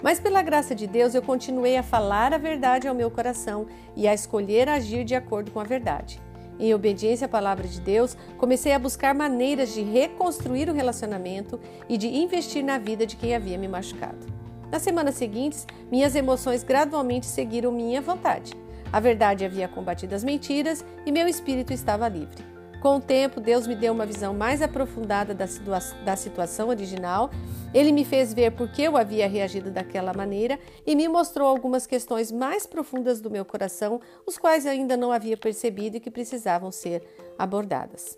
Mas 0.03 0.19
pela 0.19 0.41
graça 0.41 0.75
de 0.75 0.85
Deus 0.85 1.15
eu 1.15 1.21
continuei 1.21 1.77
a 1.77 1.81
falar 1.81 2.33
a 2.33 2.37
verdade 2.37 2.89
ao 2.89 2.93
meu 2.93 3.09
coração 3.09 3.67
e 3.95 4.05
a 4.05 4.13
escolher 4.13 4.67
agir 4.67 5.05
de 5.05 5.15
acordo 5.15 5.49
com 5.49 5.61
a 5.61 5.63
verdade. 5.63 6.19
Em 6.59 6.73
obediência 6.73 7.23
à 7.23 7.29
palavra 7.29 7.69
de 7.69 7.79
Deus, 7.79 8.17
comecei 8.37 8.73
a 8.73 8.79
buscar 8.79 9.15
maneiras 9.15 9.73
de 9.73 9.81
reconstruir 9.81 10.69
o 10.69 10.73
relacionamento 10.73 11.57
e 11.87 11.97
de 11.97 12.09
investir 12.09 12.65
na 12.65 12.77
vida 12.77 13.05
de 13.05 13.15
quem 13.15 13.33
havia 13.33 13.57
me 13.57 13.69
machucado. 13.69 14.27
Nas 14.69 14.81
semanas 14.81 15.15
seguintes, 15.15 15.65
minhas 15.89 16.17
emoções 16.17 16.65
gradualmente 16.65 17.25
seguiram 17.25 17.71
minha 17.71 18.01
vontade. 18.01 18.66
A 18.91 18.99
verdade 18.99 19.45
havia 19.45 19.67
combatido 19.67 20.15
as 20.15 20.23
mentiras 20.23 20.83
e 21.05 21.11
meu 21.11 21.27
espírito 21.27 21.73
estava 21.73 22.07
livre. 22.07 22.57
Com 22.81 22.97
o 22.97 23.01
tempo, 23.01 23.41
Deus 23.41 23.65
me 23.65 23.75
deu 23.75 23.91
uma 23.91 24.05
visão 24.05 24.33
mais 24.33 24.61
aprofundada 24.61 25.33
da, 25.33 25.47
situa 25.47 25.79
da 26.05 26.15
situação 26.15 26.69
original. 26.69 27.31
Ele 27.73 27.91
me 27.91 28.05
fez 28.05 28.33
ver 28.33 28.51
por 28.51 28.69
que 28.69 28.83
eu 28.83 28.95
havia 28.95 29.27
reagido 29.27 29.71
daquela 29.71 30.13
maneira 30.13 30.59
e 30.85 30.95
me 30.95 31.07
mostrou 31.07 31.47
algumas 31.47 31.87
questões 31.87 32.31
mais 32.31 32.67
profundas 32.67 33.19
do 33.19 33.31
meu 33.31 33.43
coração, 33.43 33.99
os 34.25 34.37
quais 34.37 34.65
ainda 34.65 34.95
não 34.95 35.11
havia 35.11 35.35
percebido 35.35 35.97
e 35.97 35.99
que 35.99 36.11
precisavam 36.11 36.71
ser 36.71 37.03
abordadas. 37.37 38.17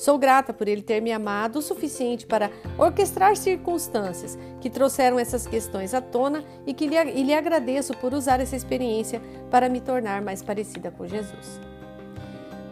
Sou 0.00 0.16
grata 0.16 0.54
por 0.54 0.66
ele 0.66 0.80
ter 0.80 1.02
me 1.02 1.12
amado 1.12 1.58
o 1.58 1.62
suficiente 1.62 2.24
para 2.24 2.50
orquestrar 2.78 3.36
circunstâncias 3.36 4.38
que 4.58 4.70
trouxeram 4.70 5.18
essas 5.18 5.46
questões 5.46 5.92
à 5.92 6.00
tona 6.00 6.42
e 6.66 6.72
que 6.72 6.86
lhe, 6.86 6.96
e 6.96 7.22
lhe 7.22 7.34
agradeço 7.34 7.94
por 7.98 8.14
usar 8.14 8.40
essa 8.40 8.56
experiência 8.56 9.20
para 9.50 9.68
me 9.68 9.78
tornar 9.78 10.22
mais 10.22 10.42
parecida 10.42 10.90
com 10.90 11.06
Jesus 11.06 11.60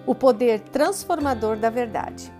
o 0.06 0.14
poder 0.14 0.60
transformador 0.60 1.58
da 1.58 1.68
verdade. 1.68 2.32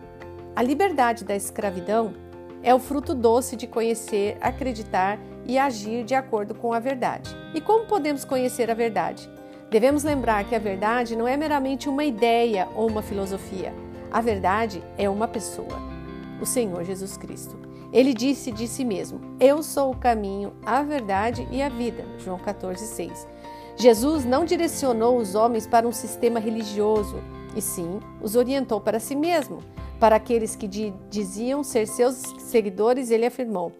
A 0.56 0.62
liberdade 0.62 1.22
da 1.22 1.36
escravidão 1.36 2.14
é 2.62 2.74
o 2.74 2.78
fruto 2.78 3.14
doce 3.14 3.56
de 3.56 3.66
conhecer, 3.66 4.38
acreditar 4.40 5.18
e 5.44 5.58
agir 5.58 6.02
de 6.02 6.14
acordo 6.14 6.54
com 6.54 6.72
a 6.72 6.80
verdade. 6.80 7.30
E 7.54 7.60
como 7.60 7.84
podemos 7.84 8.24
conhecer 8.24 8.70
a 8.70 8.74
verdade? 8.74 9.28
Devemos 9.70 10.02
lembrar 10.02 10.48
que 10.48 10.54
a 10.54 10.58
verdade 10.58 11.14
não 11.14 11.28
é 11.28 11.36
meramente 11.36 11.90
uma 11.90 12.06
ideia 12.06 12.66
ou 12.74 12.88
uma 12.88 13.02
filosofia. 13.02 13.70
A 14.10 14.20
verdade 14.20 14.82
é 14.96 15.08
uma 15.08 15.28
pessoa, 15.28 15.78
o 16.40 16.46
Senhor 16.46 16.84
Jesus 16.84 17.16
Cristo. 17.16 17.56
Ele 17.92 18.12
disse 18.12 18.50
de 18.52 18.66
si 18.66 18.84
mesmo: 18.84 19.20
Eu 19.40 19.62
sou 19.62 19.92
o 19.92 19.96
caminho, 19.96 20.52
a 20.64 20.82
verdade 20.82 21.46
e 21.50 21.62
a 21.62 21.68
vida. 21.68 22.04
João 22.18 22.38
14,6. 22.38 23.26
Jesus 23.76 24.24
não 24.24 24.44
direcionou 24.44 25.18
os 25.18 25.34
homens 25.34 25.66
para 25.66 25.86
um 25.86 25.92
sistema 25.92 26.40
religioso 26.40 27.22
e 27.54 27.62
sim 27.62 28.00
os 28.20 28.34
orientou 28.34 28.80
para 28.80 28.98
si 28.98 29.14
mesmo. 29.14 29.60
Para 30.00 30.16
aqueles 30.16 30.54
que 30.54 30.68
diziam 31.10 31.62
ser 31.62 31.86
seus 31.86 32.22
seguidores, 32.38 33.10
ele 33.10 33.26
afirmou: 33.26 33.72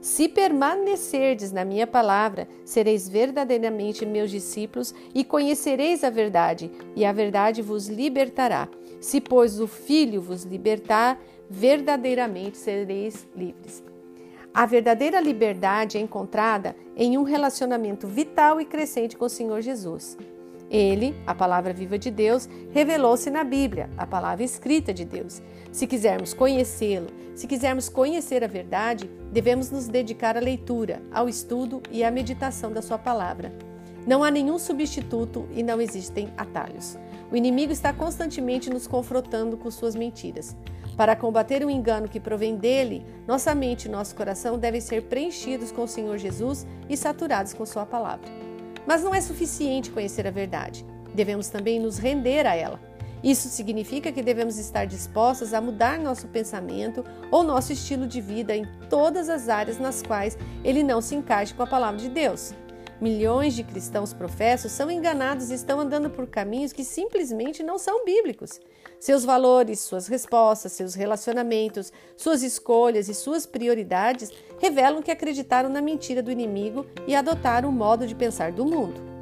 Se 0.00 0.28
permanecerdes 0.28 1.52
na 1.52 1.64
minha 1.64 1.86
palavra, 1.86 2.48
sereis 2.64 3.08
verdadeiramente 3.08 4.06
meus 4.06 4.30
discípulos 4.30 4.94
e 5.14 5.24
conhecereis 5.24 6.02
a 6.04 6.10
verdade, 6.10 6.70
e 6.94 7.04
a 7.04 7.12
verdade 7.12 7.62
vos 7.62 7.88
libertará. 7.88 8.68
Se, 9.06 9.20
pois, 9.20 9.60
o 9.60 9.68
Filho 9.68 10.20
vos 10.20 10.42
libertar, 10.42 11.16
verdadeiramente 11.48 12.58
sereis 12.58 13.24
livres. 13.36 13.80
A 14.52 14.66
verdadeira 14.66 15.20
liberdade 15.20 15.96
é 15.96 16.00
encontrada 16.00 16.74
em 16.96 17.16
um 17.16 17.22
relacionamento 17.22 18.08
vital 18.08 18.60
e 18.60 18.64
crescente 18.64 19.16
com 19.16 19.26
o 19.26 19.28
Senhor 19.28 19.60
Jesus. 19.60 20.18
Ele, 20.68 21.14
a 21.24 21.32
palavra 21.36 21.72
viva 21.72 21.96
de 21.96 22.10
Deus, 22.10 22.48
revelou-se 22.72 23.30
na 23.30 23.44
Bíblia, 23.44 23.88
a 23.96 24.04
palavra 24.04 24.42
escrita 24.42 24.92
de 24.92 25.04
Deus. 25.04 25.40
Se 25.70 25.86
quisermos 25.86 26.34
conhecê-lo, 26.34 27.06
se 27.32 27.46
quisermos 27.46 27.88
conhecer 27.88 28.42
a 28.42 28.48
verdade, 28.48 29.08
devemos 29.30 29.70
nos 29.70 29.86
dedicar 29.86 30.36
à 30.36 30.40
leitura, 30.40 31.00
ao 31.12 31.28
estudo 31.28 31.80
e 31.92 32.02
à 32.02 32.10
meditação 32.10 32.72
da 32.72 32.82
Sua 32.82 32.98
palavra. 32.98 33.52
Não 34.04 34.24
há 34.24 34.32
nenhum 34.32 34.58
substituto 34.58 35.48
e 35.54 35.62
não 35.62 35.80
existem 35.80 36.28
atalhos. 36.36 36.98
O 37.30 37.36
inimigo 37.36 37.72
está 37.72 37.92
constantemente 37.92 38.70
nos 38.70 38.86
confrontando 38.86 39.56
com 39.56 39.70
suas 39.70 39.94
mentiras. 39.94 40.56
Para 40.96 41.14
combater 41.14 41.64
o 41.64 41.70
engano 41.70 42.08
que 42.08 42.18
provém 42.18 42.56
dele, 42.56 43.04
nossa 43.26 43.54
mente 43.54 43.84
e 43.84 43.90
nosso 43.90 44.14
coração 44.14 44.58
devem 44.58 44.80
ser 44.80 45.02
preenchidos 45.02 45.70
com 45.70 45.82
o 45.82 45.88
Senhor 45.88 46.16
Jesus 46.16 46.66
e 46.88 46.96
saturados 46.96 47.52
com 47.52 47.66
Sua 47.66 47.84
palavra. 47.84 48.26
Mas 48.86 49.02
não 49.02 49.14
é 49.14 49.20
suficiente 49.20 49.90
conhecer 49.90 50.26
a 50.26 50.30
verdade. 50.30 50.86
Devemos 51.14 51.48
também 51.48 51.78
nos 51.78 51.98
render 51.98 52.46
a 52.46 52.54
ela. 52.54 52.80
Isso 53.22 53.48
significa 53.48 54.12
que 54.12 54.22
devemos 54.22 54.56
estar 54.56 54.86
dispostas 54.86 55.52
a 55.52 55.60
mudar 55.60 55.98
nosso 55.98 56.28
pensamento 56.28 57.04
ou 57.30 57.42
nosso 57.42 57.72
estilo 57.72 58.06
de 58.06 58.20
vida 58.20 58.54
em 58.54 58.64
todas 58.88 59.28
as 59.28 59.48
áreas 59.48 59.78
nas 59.78 60.02
quais 60.02 60.38
ele 60.62 60.82
não 60.82 61.00
se 61.00 61.14
encaixe 61.14 61.52
com 61.52 61.62
a 61.62 61.66
palavra 61.66 61.98
de 61.98 62.08
Deus. 62.08 62.54
Milhões 63.00 63.54
de 63.54 63.62
cristãos 63.62 64.14
professos 64.14 64.72
são 64.72 64.90
enganados 64.90 65.50
e 65.50 65.54
estão 65.54 65.78
andando 65.78 66.08
por 66.08 66.26
caminhos 66.26 66.72
que 66.72 66.82
simplesmente 66.82 67.62
não 67.62 67.76
são 67.76 68.04
bíblicos. 68.06 68.58
Seus 68.98 69.22
valores, 69.22 69.80
suas 69.80 70.06
respostas, 70.06 70.72
seus 70.72 70.94
relacionamentos, 70.94 71.92
suas 72.16 72.42
escolhas 72.42 73.08
e 73.08 73.14
suas 73.14 73.44
prioridades 73.44 74.30
revelam 74.58 75.02
que 75.02 75.10
acreditaram 75.10 75.68
na 75.68 75.82
mentira 75.82 76.22
do 76.22 76.30
inimigo 76.30 76.86
e 77.06 77.14
adotaram 77.14 77.68
o 77.68 77.72
modo 77.72 78.06
de 78.06 78.14
pensar 78.14 78.50
do 78.50 78.64
mundo. 78.64 79.15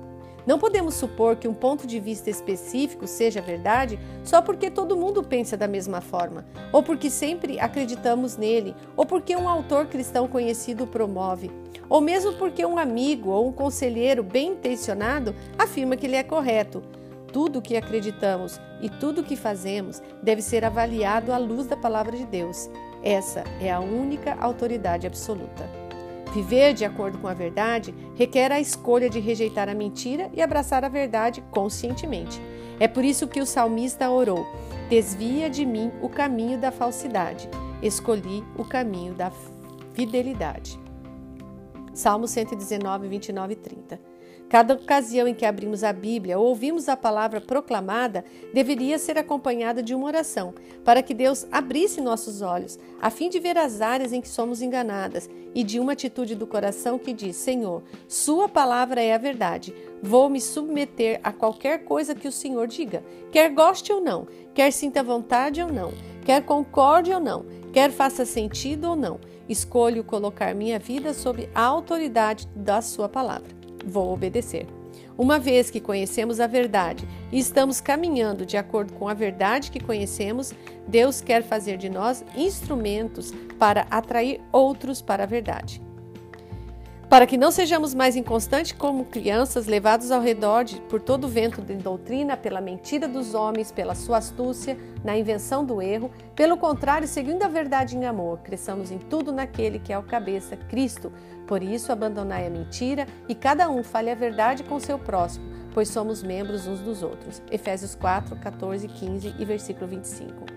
Não 0.47 0.59
podemos 0.59 0.95
supor 0.95 1.37
que 1.37 1.49
um 1.49 1.55
ponto 1.55 1.87
de 1.87 1.99
vista 1.99 2.29
específico 2.29 3.07
seja 3.07 3.41
verdade 3.41 3.99
só 4.23 4.43
porque 4.43 4.71
todo 4.71 4.97
mundo 4.97 5.23
pensa 5.23 5.57
da 5.57 5.67
mesma 5.67 6.01
forma, 6.01 6.45
ou 6.73 6.83
porque 6.83 7.09
sempre 7.09 7.59
acreditamos 7.59 8.37
nele, 8.37 8.75
ou 8.97 9.07
porque 9.07 9.35
um 9.35 9.49
autor 9.49 9.87
cristão 9.87 10.29
conhecido 10.29 10.87
promove, 10.87 11.51
ou 11.89 12.01
mesmo 12.01 12.35
porque 12.35 12.65
um 12.65 12.79
amigo 12.79 13.31
ou 13.31 13.49
um 13.49 13.53
conselheiro 13.53 14.23
bem 14.23 14.49
intencionado 14.49 15.35
afirma 15.59 15.97
que 15.97 16.07
ele 16.07 16.17
é 16.17 16.23
correto. 16.23 16.83
Tudo 17.33 17.59
o 17.59 17.63
que 17.63 17.77
acreditamos 17.77 18.61
e 18.81 18.89
tudo 18.89 19.23
o 19.23 19.25
que 19.25 19.35
fazemos 19.35 20.01
deve 20.23 20.41
ser 20.41 20.65
avaliado 20.65 21.33
à 21.33 21.39
luz 21.39 21.67
da 21.67 21.77
palavra 21.77 22.17
de 22.17 22.25
Deus. 22.25 22.71
Essa 23.03 23.43
é 23.61 23.73
a 23.73 23.81
única 23.81 24.35
autoridade 24.41 25.07
absoluta. 25.07 25.84
Viver 26.35 26.75
de 26.75 26.85
acordo 26.85 27.17
com 27.19 27.29
a 27.29 27.33
verdade 27.33 27.95
requer 28.17 28.51
a 28.51 28.61
escolha 28.61 29.09
de 29.09 29.21
rejeitar 29.21 29.69
a 29.69 29.75
mentira 29.75 30.29
e 30.35 30.43
abraçar 30.43 30.85
a 30.85 30.89
verdade 30.89 31.41
conscientemente. 31.53 32.41
É 32.81 32.89
por 32.89 33.05
isso 33.05 33.29
que 33.29 33.41
o 33.41 33.47
salmista 33.47 34.11
orou: 34.11 34.45
Desvia 34.89 35.49
de 35.49 35.65
mim 35.65 35.93
o 36.03 36.09
caminho 36.09 36.59
da 36.59 36.73
falsidade, 36.73 37.49
escolhi 37.81 38.43
o 38.59 38.65
caminho 38.65 39.15
da 39.15 39.31
fidelidade. 39.93 40.77
Salmo 41.93 42.27
119, 42.27 43.07
29 43.07 43.53
e 43.53 43.57
30. 43.57 44.14
Cada 44.49 44.75
ocasião 44.75 45.27
em 45.27 45.35
que 45.35 45.47
abrimos 45.47 45.83
a 45.83 45.93
Bíblia 45.93 46.39
ou 46.39 46.47
ouvimos 46.47 46.89
a 46.89 46.97
palavra 46.97 47.41
proclamada 47.41 48.25
deveria 48.53 48.99
ser 48.99 49.19
acompanhada 49.19 49.83
de 49.83 49.95
uma 49.95 50.07
oração, 50.07 50.55
para 50.85 51.03
que 51.03 51.15
Deus 51.15 51.47
abrisse 51.51 52.01
nossos 52.01 52.43
olhos, 52.43 52.79
a 53.01 53.11
fim 53.11 53.29
de 53.29 53.41
ver 53.41 53.57
as 53.57 53.81
áreas 53.81 54.13
em 54.13 54.21
que 54.21 54.29
somos 54.29 54.63
enganadas, 54.63 55.29
e 55.55 55.65
de 55.65 55.81
uma 55.81 55.93
atitude 55.93 56.35
do 56.35 56.47
coração 56.47 56.99
que 56.99 57.13
diz: 57.13 57.37
Senhor, 57.37 57.83
Sua 58.07 58.49
palavra 58.49 59.01
é 59.01 59.15
a 59.15 59.19
verdade. 59.19 59.75
Vou 60.03 60.29
me 60.29 60.41
submeter 60.41 61.21
a 61.23 61.33
qualquer 61.33 61.85
coisa 61.85 62.15
que 62.15 62.29
o 62.29 62.33
Senhor 62.33 62.67
diga, 62.67 63.03
quer 63.33 63.51
goste 63.51 63.93
ou 63.93 64.01
não, 64.01 64.27
quer 64.53 64.71
sinta 64.73 65.03
vontade 65.03 65.63
ou 65.63 65.73
não, 65.73 65.93
quer 66.25 66.45
concorde 66.45 67.13
ou 67.13 67.21
não, 67.21 67.47
quer 67.73 67.91
faça 67.91 68.25
sentido 68.25 68.91
ou 68.91 68.97
não. 68.97 69.19
Escolho 69.49 70.05
colocar 70.05 70.55
minha 70.55 70.79
vida 70.79 71.13
sob 71.13 71.49
a 71.55 71.63
autoridade 71.63 72.47
da 72.55 72.81
Sua 72.81 73.09
palavra 73.09 73.64
vou 73.87 74.13
obedecer. 74.13 74.67
Uma 75.17 75.39
vez 75.39 75.71
que 75.71 75.81
conhecemos 75.81 76.41
a 76.41 76.47
verdade 76.47 77.07
e 77.31 77.39
estamos 77.39 77.81
caminhando 77.81 78.45
de 78.45 78.57
acordo 78.57 78.93
com 78.95 79.09
a 79.09 79.15
verdade 79.15 79.71
que 79.71 79.79
conhecemos, 79.79 80.53
Deus 80.89 81.21
quer 81.21 81.43
fazer 81.43 81.77
de 81.77 81.89
nós 81.89 82.25
instrumentos 82.37 83.33
para 83.59 83.87
atrair 83.91 84.41
outros 84.53 85.01
para 85.01 85.23
a 85.23 85.27
verdade 85.27 85.84
para 87.09 87.27
que 87.27 87.37
não 87.37 87.51
sejamos 87.51 87.95
mais 87.95 88.17
inconstantes 88.17 88.73
como 88.73 89.05
crianças 89.05 89.67
levados 89.67 90.11
ao 90.11 90.21
redor 90.21 90.65
de, 90.65 90.81
por 90.83 91.01
todo 91.01 91.25
o 91.25 91.29
vento 91.29 91.61
de 91.61 91.75
doutrina, 91.75 92.37
pela 92.37 92.61
mentira 92.61 93.07
dos 93.07 93.35
homens, 93.35 93.71
pela 93.71 93.95
sua 93.95 94.19
astúcia, 94.19 94.77
na 95.03 95.17
invenção 95.17 95.65
do 95.65 95.81
erro. 95.83 96.11
Pelo 96.35 96.57
contrário, 96.57 97.07
seguindo 97.07 97.43
a 97.43 97.49
verdade 97.49 97.97
em 97.97 98.07
amor, 98.07 98.39
cresçamos 98.39 98.91
em 98.91 98.99
tudo 98.99 99.33
naquele 99.33 99.79
que 99.79 99.93
é 99.93 99.99
o 99.99 100.03
cabeça, 100.03 100.57
Cristo. 100.57 101.13
Por 101.47 101.63
isso, 101.63 101.93
abandonai 101.93 102.47
a 102.47 102.51
mentira 102.51 103.07
e 103.29 103.35
cada 103.35 103.69
um 103.69 103.83
fale 103.83 104.11
a 104.11 104.15
verdade 104.15 104.65
com 104.65 104.81
seu 104.81 104.99
próximo, 104.99 105.45
pois 105.73 105.89
somos 105.89 106.23
membros 106.23 106.67
uns 106.67 106.81
dos 106.81 107.03
outros. 107.03 107.43
Efésios 107.51 107.95
4, 107.95 108.37
14, 108.37 108.89
15 108.89 109.35
e 109.39 109.45
versículo 109.45 109.87
25. 109.87 110.54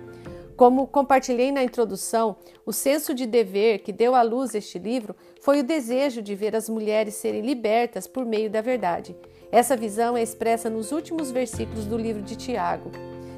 Como 0.57 0.87
compartilhei 0.87 1.51
na 1.51 1.63
introdução, 1.63 2.35
o 2.65 2.73
senso 2.73 3.13
de 3.13 3.27
dever 3.27 3.77
que 3.83 3.93
deu 3.93 4.15
à 4.15 4.23
luz 4.23 4.55
este 4.55 4.79
livro 4.79 5.15
foi 5.39 5.59
o 5.59 5.63
desejo 5.63 6.19
de 6.19 6.33
ver 6.33 6.55
as 6.55 6.67
mulheres 6.67 7.13
serem 7.13 7.41
libertas 7.41 8.07
por 8.07 8.25
meio 8.25 8.49
da 8.49 8.59
verdade. 8.59 9.15
Essa 9.51 9.77
visão 9.77 10.17
é 10.17 10.23
expressa 10.23 10.67
nos 10.67 10.91
últimos 10.91 11.29
versículos 11.29 11.85
do 11.85 11.95
livro 11.95 12.23
de 12.23 12.35
Tiago. 12.35 12.89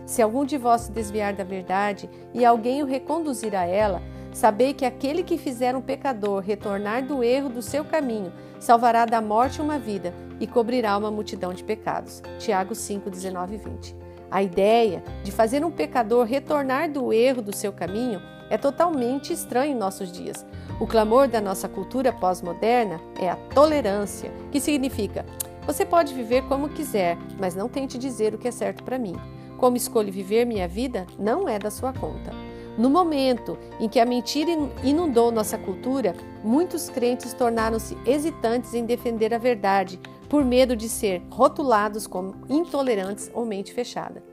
Se 0.05 0.21
algum 0.21 0.45
de 0.45 0.57
vós 0.57 0.83
se 0.83 0.93
desviar 0.93 1.33
da 1.33 1.43
verdade 1.43 2.09
e 2.33 2.45
alguém 2.45 2.81
o 2.81 2.85
reconduzir 2.85 3.53
a 3.53 3.65
ela, 3.65 4.01
sabei 4.31 4.73
que 4.73 4.85
aquele 4.85 5.21
que 5.21 5.37
fizer 5.37 5.75
um 5.75 5.81
pecador 5.81 6.39
retornar 6.39 7.05
do 7.05 7.21
erro 7.21 7.49
do 7.49 7.61
seu 7.61 7.83
caminho 7.83 8.31
salvará 8.61 9.05
da 9.05 9.21
morte 9.21 9.61
uma 9.61 9.77
vida 9.77 10.13
e 10.39 10.47
cobrirá 10.47 10.97
uma 10.97 11.11
multidão 11.11 11.53
de 11.53 11.65
pecados. 11.65 12.21
Tiago 12.39 12.73
5, 12.73 13.09
19 13.09 13.55
e 13.55 13.57
20. 13.57 14.08
A 14.31 14.43
ideia 14.43 15.03
de 15.23 15.31
fazer 15.31 15.65
um 15.65 15.71
pecador 15.71 16.25
retornar 16.25 16.91
do 16.91 17.11
erro 17.11 17.41
do 17.41 17.55
seu 17.55 17.73
caminho 17.73 18.21
é 18.49 18.57
totalmente 18.57 19.33
estranho 19.33 19.71
em 19.71 19.77
nossos 19.77 20.11
dias. 20.11 20.45
O 20.79 20.87
clamor 20.87 21.27
da 21.27 21.41
nossa 21.41 21.67
cultura 21.67 22.13
pós-moderna 22.13 22.99
é 23.19 23.29
a 23.29 23.35
tolerância, 23.35 24.31
que 24.51 24.59
significa: 24.59 25.25
você 25.65 25.85
pode 25.85 26.13
viver 26.13 26.43
como 26.47 26.69
quiser, 26.69 27.17
mas 27.39 27.55
não 27.55 27.69
tente 27.69 27.97
dizer 27.97 28.33
o 28.33 28.37
que 28.37 28.47
é 28.47 28.51
certo 28.51 28.83
para 28.83 28.97
mim. 28.97 29.15
Como 29.57 29.77
escolho 29.77 30.11
viver 30.11 30.45
minha 30.45 30.67
vida 30.67 31.05
não 31.17 31.47
é 31.47 31.59
da 31.59 31.69
sua 31.69 31.91
conta. 31.91 32.31
No 32.79 32.89
momento 32.89 33.57
em 33.77 33.89
que 33.89 33.99
a 33.99 34.05
mentira 34.05 34.51
inundou 34.85 35.33
nossa 35.33 35.57
cultura, 35.57 36.15
muitos 36.41 36.89
crentes 36.89 37.33
tornaram-se 37.33 37.97
hesitantes 38.05 38.73
em 38.73 38.85
defender 38.85 39.33
a 39.33 39.37
verdade, 39.37 39.99
por 40.29 40.45
medo 40.45 40.77
de 40.77 40.87
ser 40.87 41.21
rotulados 41.29 42.07
como 42.07 42.35
intolerantes 42.47 43.29
ou 43.33 43.45
mente 43.45 43.73
fechada. 43.73 44.23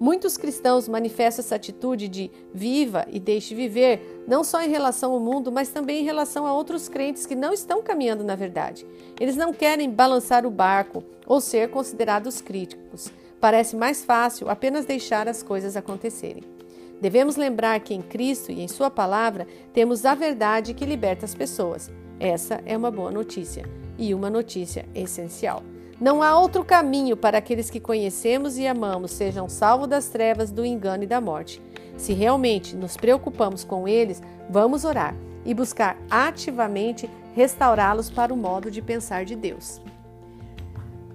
Muitos 0.00 0.36
cristãos 0.36 0.88
manifestam 0.88 1.44
essa 1.44 1.54
atitude 1.54 2.08
de 2.08 2.28
viva 2.52 3.06
e 3.08 3.20
deixe 3.20 3.54
viver, 3.54 4.24
não 4.26 4.42
só 4.42 4.60
em 4.64 4.68
relação 4.68 5.12
ao 5.12 5.20
mundo, 5.20 5.52
mas 5.52 5.68
também 5.68 6.00
em 6.00 6.04
relação 6.04 6.44
a 6.44 6.52
outros 6.52 6.88
crentes 6.88 7.24
que 7.24 7.36
não 7.36 7.52
estão 7.52 7.80
caminhando 7.84 8.24
na 8.24 8.34
verdade. 8.34 8.84
Eles 9.20 9.36
não 9.36 9.52
querem 9.52 9.88
balançar 9.88 10.44
o 10.44 10.50
barco 10.50 11.04
ou 11.24 11.40
ser 11.40 11.70
considerados 11.70 12.40
críticos. 12.40 13.12
Parece 13.40 13.76
mais 13.76 14.04
fácil 14.04 14.50
apenas 14.50 14.84
deixar 14.84 15.28
as 15.28 15.40
coisas 15.40 15.76
acontecerem. 15.76 16.55
Devemos 17.00 17.36
lembrar 17.36 17.80
que 17.80 17.94
em 17.94 18.00
Cristo 18.00 18.50
e 18.50 18.62
em 18.62 18.68
Sua 18.68 18.90
palavra 18.90 19.46
temos 19.72 20.04
a 20.06 20.14
verdade 20.14 20.74
que 20.74 20.86
liberta 20.86 21.24
as 21.24 21.34
pessoas. 21.34 21.90
Essa 22.18 22.62
é 22.64 22.76
uma 22.76 22.90
boa 22.90 23.10
notícia 23.10 23.64
e 23.98 24.14
uma 24.14 24.30
notícia 24.30 24.86
essencial. 24.94 25.62
Não 26.00 26.22
há 26.22 26.38
outro 26.38 26.64
caminho 26.64 27.16
para 27.16 27.38
aqueles 27.38 27.70
que 27.70 27.80
conhecemos 27.80 28.58
e 28.58 28.66
amamos 28.66 29.12
sejam 29.12 29.48
salvos 29.48 29.88
das 29.88 30.08
trevas, 30.08 30.50
do 30.50 30.64
engano 30.64 31.04
e 31.04 31.06
da 31.06 31.20
morte. 31.20 31.62
Se 31.96 32.12
realmente 32.12 32.76
nos 32.76 32.96
preocupamos 32.96 33.64
com 33.64 33.88
eles, 33.88 34.22
vamos 34.50 34.84
orar 34.84 35.14
e 35.44 35.54
buscar 35.54 35.96
ativamente 36.10 37.08
restaurá-los 37.34 38.10
para 38.10 38.32
o 38.32 38.36
modo 38.36 38.70
de 38.70 38.82
pensar 38.82 39.24
de 39.24 39.36
Deus. 39.36 39.80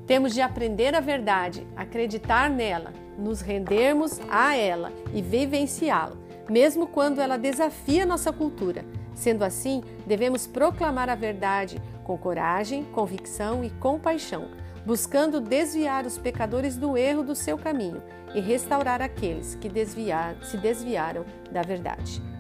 Temos 0.07 0.33
de 0.33 0.41
aprender 0.41 0.95
a 0.95 0.99
verdade, 0.99 1.65
acreditar 1.75 2.49
nela, 2.49 2.91
nos 3.17 3.41
rendermos 3.41 4.19
a 4.29 4.55
ela 4.55 4.91
e 5.13 5.21
vivenciá-la, 5.21 6.15
mesmo 6.49 6.87
quando 6.87 7.19
ela 7.19 7.37
desafia 7.37 8.05
nossa 8.05 8.31
cultura. 8.31 8.85
Sendo 9.13 9.43
assim, 9.43 9.83
devemos 10.05 10.47
proclamar 10.47 11.09
a 11.09 11.15
verdade 11.15 11.81
com 12.03 12.17
coragem, 12.17 12.83
convicção 12.85 13.63
e 13.63 13.69
compaixão, 13.69 14.49
buscando 14.85 15.39
desviar 15.39 16.05
os 16.05 16.17
pecadores 16.17 16.75
do 16.75 16.97
erro 16.97 17.23
do 17.23 17.35
seu 17.35 17.57
caminho 17.57 18.01
e 18.33 18.39
restaurar 18.39 19.01
aqueles 19.01 19.55
que 19.55 19.69
desviar, 19.69 20.35
se 20.43 20.57
desviaram 20.57 21.25
da 21.51 21.61
verdade. 21.61 22.30